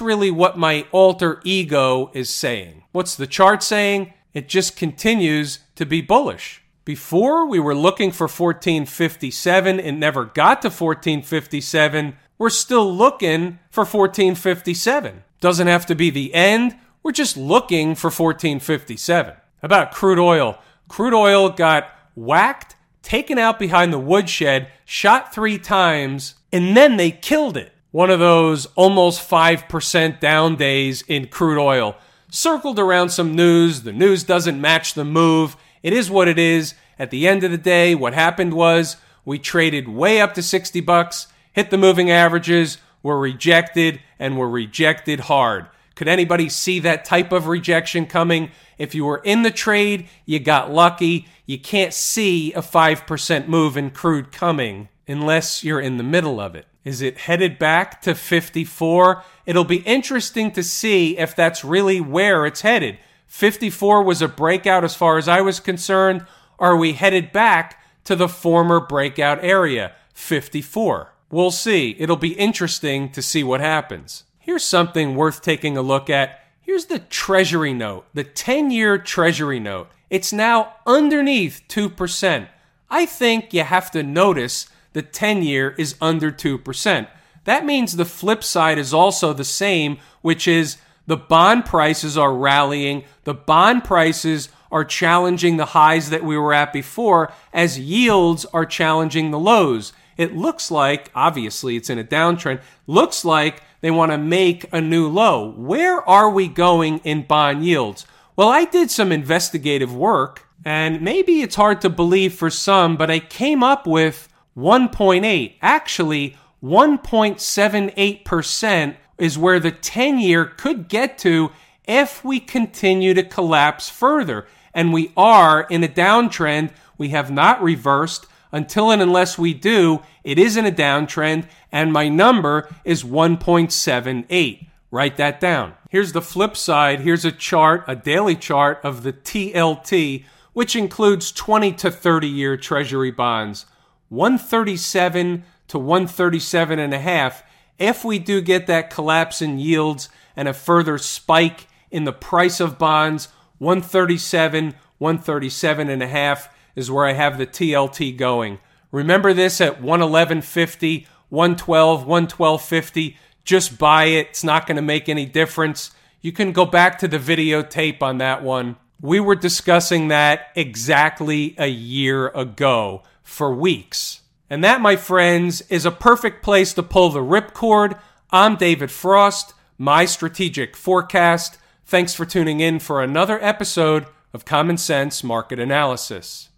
really 0.00 0.30
what 0.30 0.58
my 0.58 0.86
alter 0.92 1.40
ego 1.44 2.10
is 2.12 2.30
saying. 2.30 2.84
What's 2.92 3.16
the 3.16 3.26
chart 3.26 3.62
saying? 3.62 4.12
It 4.34 4.48
just 4.48 4.76
continues 4.76 5.60
to 5.76 5.86
be 5.86 6.02
bullish. 6.02 6.62
Before 6.86 7.48
we 7.48 7.58
were 7.58 7.74
looking 7.74 8.12
for 8.12 8.28
1457, 8.28 9.80
it 9.80 9.90
never 9.90 10.24
got 10.24 10.62
to 10.62 10.68
1457. 10.68 12.16
We're 12.38 12.48
still 12.48 12.94
looking 12.94 13.58
for 13.72 13.80
1457. 13.80 15.24
Doesn't 15.40 15.66
have 15.66 15.84
to 15.86 15.96
be 15.96 16.10
the 16.10 16.32
end. 16.32 16.76
We're 17.02 17.10
just 17.10 17.36
looking 17.36 17.96
for 17.96 18.06
1457. 18.06 19.34
About 19.64 19.90
crude 19.90 20.20
oil. 20.20 20.60
Crude 20.86 21.12
oil 21.12 21.48
got 21.48 21.90
whacked, 22.14 22.76
taken 23.02 23.36
out 23.36 23.58
behind 23.58 23.92
the 23.92 23.98
woodshed, 23.98 24.68
shot 24.84 25.34
three 25.34 25.58
times, 25.58 26.36
and 26.52 26.76
then 26.76 26.98
they 26.98 27.10
killed 27.10 27.56
it. 27.56 27.72
One 27.90 28.10
of 28.10 28.20
those 28.20 28.66
almost 28.76 29.28
5% 29.28 30.20
down 30.20 30.54
days 30.54 31.02
in 31.08 31.26
crude 31.26 31.60
oil. 31.60 31.96
Circled 32.30 32.78
around 32.78 33.08
some 33.08 33.34
news. 33.34 33.82
The 33.82 33.92
news 33.92 34.22
doesn't 34.22 34.60
match 34.60 34.94
the 34.94 35.04
move. 35.04 35.56
It 35.86 35.92
is 35.92 36.10
what 36.10 36.26
it 36.26 36.36
is. 36.36 36.74
At 36.98 37.12
the 37.12 37.28
end 37.28 37.44
of 37.44 37.52
the 37.52 37.56
day, 37.56 37.94
what 37.94 38.12
happened 38.12 38.54
was 38.54 38.96
we 39.24 39.38
traded 39.38 39.86
way 39.86 40.20
up 40.20 40.34
to 40.34 40.42
60 40.42 40.80
bucks, 40.80 41.28
hit 41.52 41.70
the 41.70 41.78
moving 41.78 42.10
averages, 42.10 42.78
were 43.04 43.20
rejected, 43.20 44.00
and 44.18 44.36
were 44.36 44.50
rejected 44.50 45.20
hard. 45.20 45.68
Could 45.94 46.08
anybody 46.08 46.48
see 46.48 46.80
that 46.80 47.04
type 47.04 47.30
of 47.30 47.46
rejection 47.46 48.06
coming? 48.06 48.50
If 48.78 48.96
you 48.96 49.04
were 49.04 49.18
in 49.18 49.42
the 49.42 49.52
trade, 49.52 50.08
you 50.24 50.40
got 50.40 50.72
lucky. 50.72 51.28
You 51.46 51.60
can't 51.60 51.94
see 51.94 52.52
a 52.54 52.62
5% 52.62 53.46
move 53.46 53.76
in 53.76 53.90
crude 53.90 54.32
coming 54.32 54.88
unless 55.06 55.62
you're 55.62 55.78
in 55.78 55.98
the 55.98 56.02
middle 56.02 56.40
of 56.40 56.56
it. 56.56 56.66
Is 56.82 57.00
it 57.00 57.18
headed 57.18 57.60
back 57.60 58.02
to 58.02 58.16
54? 58.16 59.22
It'll 59.46 59.62
be 59.62 59.82
interesting 59.82 60.50
to 60.50 60.64
see 60.64 61.16
if 61.16 61.36
that's 61.36 61.64
really 61.64 62.00
where 62.00 62.44
it's 62.44 62.62
headed. 62.62 62.98
54 63.26 64.02
was 64.02 64.22
a 64.22 64.28
breakout 64.28 64.84
as 64.84 64.94
far 64.94 65.18
as 65.18 65.28
I 65.28 65.40
was 65.40 65.60
concerned. 65.60 66.26
Are 66.58 66.76
we 66.76 66.94
headed 66.94 67.32
back 67.32 67.82
to 68.04 68.16
the 68.16 68.28
former 68.28 68.80
breakout 68.80 69.42
area, 69.42 69.92
54? 70.14 71.12
We'll 71.30 71.50
see. 71.50 71.96
It'll 71.98 72.16
be 72.16 72.34
interesting 72.34 73.10
to 73.10 73.20
see 73.20 73.42
what 73.42 73.60
happens. 73.60 74.24
Here's 74.38 74.64
something 74.64 75.16
worth 75.16 75.42
taking 75.42 75.76
a 75.76 75.82
look 75.82 76.08
at. 76.08 76.40
Here's 76.60 76.86
the 76.86 77.00
Treasury 77.00 77.74
note, 77.74 78.06
the 78.14 78.24
10 78.24 78.70
year 78.70 78.96
Treasury 78.98 79.60
note. 79.60 79.88
It's 80.08 80.32
now 80.32 80.74
underneath 80.86 81.62
2%. 81.68 82.48
I 82.88 83.06
think 83.06 83.52
you 83.52 83.64
have 83.64 83.90
to 83.90 84.02
notice 84.02 84.68
the 84.92 85.02
10 85.02 85.42
year 85.42 85.74
is 85.76 85.96
under 86.00 86.30
2%. 86.30 87.08
That 87.44 87.66
means 87.66 87.96
the 87.96 88.04
flip 88.04 88.42
side 88.42 88.78
is 88.78 88.94
also 88.94 89.32
the 89.32 89.44
same, 89.44 89.98
which 90.22 90.48
is 90.48 90.78
the 91.06 91.16
bond 91.16 91.64
prices 91.64 92.18
are 92.18 92.34
rallying. 92.34 93.04
The 93.24 93.34
bond 93.34 93.84
prices 93.84 94.48
are 94.70 94.84
challenging 94.84 95.56
the 95.56 95.64
highs 95.66 96.10
that 96.10 96.24
we 96.24 96.36
were 96.36 96.52
at 96.52 96.72
before 96.72 97.32
as 97.52 97.78
yields 97.78 98.44
are 98.46 98.66
challenging 98.66 99.30
the 99.30 99.38
lows. 99.38 99.92
It 100.16 100.34
looks 100.34 100.68
like, 100.70 101.10
obviously, 101.14 101.76
it's 101.76 101.90
in 101.90 101.98
a 101.98 102.04
downtrend, 102.04 102.62
looks 102.86 103.22
like 103.24 103.62
they 103.80 103.90
want 103.90 104.12
to 104.12 104.18
make 104.18 104.72
a 104.72 104.80
new 104.80 105.08
low. 105.08 105.50
Where 105.52 106.00
are 106.08 106.30
we 106.30 106.46
going 106.48 106.98
in 106.98 107.26
bond 107.26 107.64
yields? 107.64 108.06
Well, 108.34 108.48
I 108.48 108.64
did 108.64 108.90
some 108.90 109.12
investigative 109.12 109.94
work, 109.94 110.46
and 110.64 111.02
maybe 111.02 111.42
it's 111.42 111.56
hard 111.56 111.82
to 111.82 111.90
believe 111.90 112.34
for 112.34 112.50
some, 112.50 112.96
but 112.96 113.10
I 113.10 113.20
came 113.20 113.62
up 113.62 113.86
with 113.86 114.28
1.8. 114.56 115.54
Actually, 115.62 116.36
1.78% 116.62 118.96
is 119.18 119.38
where 119.38 119.60
the 119.60 119.70
10 119.70 120.18
year 120.18 120.44
could 120.44 120.88
get 120.88 121.18
to 121.18 121.50
if 121.86 122.24
we 122.24 122.40
continue 122.40 123.14
to 123.14 123.22
collapse 123.22 123.88
further. 123.88 124.46
And 124.74 124.92
we 124.92 125.12
are 125.16 125.62
in 125.70 125.82
a 125.84 125.88
downtrend. 125.88 126.70
We 126.98 127.08
have 127.10 127.30
not 127.30 127.62
reversed. 127.62 128.26
Until 128.52 128.90
and 128.90 129.02
unless 129.02 129.38
we 129.38 129.54
do, 129.54 130.02
it 130.24 130.38
is 130.38 130.56
in 130.56 130.64
a 130.64 130.72
downtrend, 130.72 131.46
and 131.72 131.92
my 131.92 132.08
number 132.08 132.68
is 132.84 133.02
1.78. 133.02 134.66
Write 134.90 135.16
that 135.16 135.40
down. 135.40 135.74
Here's 135.90 136.12
the 136.12 136.22
flip 136.22 136.56
side. 136.56 137.00
Here's 137.00 137.24
a 137.24 137.32
chart, 137.32 137.84
a 137.86 137.96
daily 137.96 138.36
chart 138.36 138.80
of 138.82 139.02
the 139.02 139.12
TLT, 139.12 140.24
which 140.52 140.76
includes 140.76 141.32
20 141.32 141.72
to 141.72 141.90
30 141.90 142.28
year 142.28 142.56
treasury 142.56 143.10
bonds. 143.10 143.66
137 144.08 145.44
to 145.68 145.78
137 145.78 146.78
and 146.78 146.94
a 146.94 146.98
half. 146.98 147.42
If 147.78 148.04
we 148.04 148.18
do 148.18 148.40
get 148.40 148.66
that 148.66 148.90
collapse 148.90 149.42
in 149.42 149.58
yields 149.58 150.08
and 150.34 150.48
a 150.48 150.54
further 150.54 150.98
spike 150.98 151.66
in 151.90 152.04
the 152.04 152.12
price 152.12 152.60
of 152.60 152.78
bonds, 152.78 153.28
137, 153.58 154.74
137 154.98 155.90
and 155.90 156.02
a 156.02 156.06
half 156.06 156.48
is 156.74 156.90
where 156.90 157.06
I 157.06 157.12
have 157.12 157.38
the 157.38 157.46
TLT 157.46 158.16
going. 158.16 158.58
Remember 158.92 159.32
this 159.32 159.60
at 159.60 159.82
111.50, 159.82 161.06
112, 161.28 162.06
112.50. 162.06 163.16
Just 163.44 163.78
buy 163.78 164.04
it. 164.04 164.28
It's 164.28 164.44
not 164.44 164.66
going 164.66 164.76
to 164.76 164.82
make 164.82 165.08
any 165.08 165.26
difference. 165.26 165.90
You 166.20 166.32
can 166.32 166.52
go 166.52 166.64
back 166.66 166.98
to 167.00 167.08
the 167.08 167.18
videotape 167.18 168.02
on 168.02 168.18
that 168.18 168.42
one. 168.42 168.76
We 169.00 169.20
were 169.20 169.34
discussing 169.34 170.08
that 170.08 170.48
exactly 170.54 171.54
a 171.58 171.66
year 171.66 172.28
ago 172.28 173.02
for 173.22 173.54
weeks. 173.54 174.22
And 174.48 174.62
that, 174.62 174.80
my 174.80 174.94
friends, 174.94 175.62
is 175.62 175.84
a 175.84 175.90
perfect 175.90 176.42
place 176.42 176.72
to 176.74 176.82
pull 176.82 177.10
the 177.10 177.20
ripcord. 177.20 177.98
I'm 178.30 178.56
David 178.56 178.92
Frost, 178.92 179.54
my 179.76 180.04
strategic 180.04 180.76
forecast. 180.76 181.58
Thanks 181.84 182.14
for 182.14 182.24
tuning 182.24 182.60
in 182.60 182.78
for 182.78 183.02
another 183.02 183.42
episode 183.42 184.06
of 184.32 184.44
Common 184.44 184.76
Sense 184.76 185.24
Market 185.24 185.58
Analysis. 185.58 186.50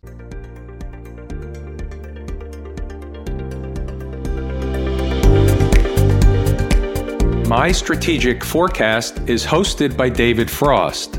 My 7.49 7.73
Strategic 7.73 8.45
Forecast 8.45 9.27
is 9.27 9.47
hosted 9.47 9.97
by 9.97 10.11
David 10.11 10.51
Frost. 10.51 11.19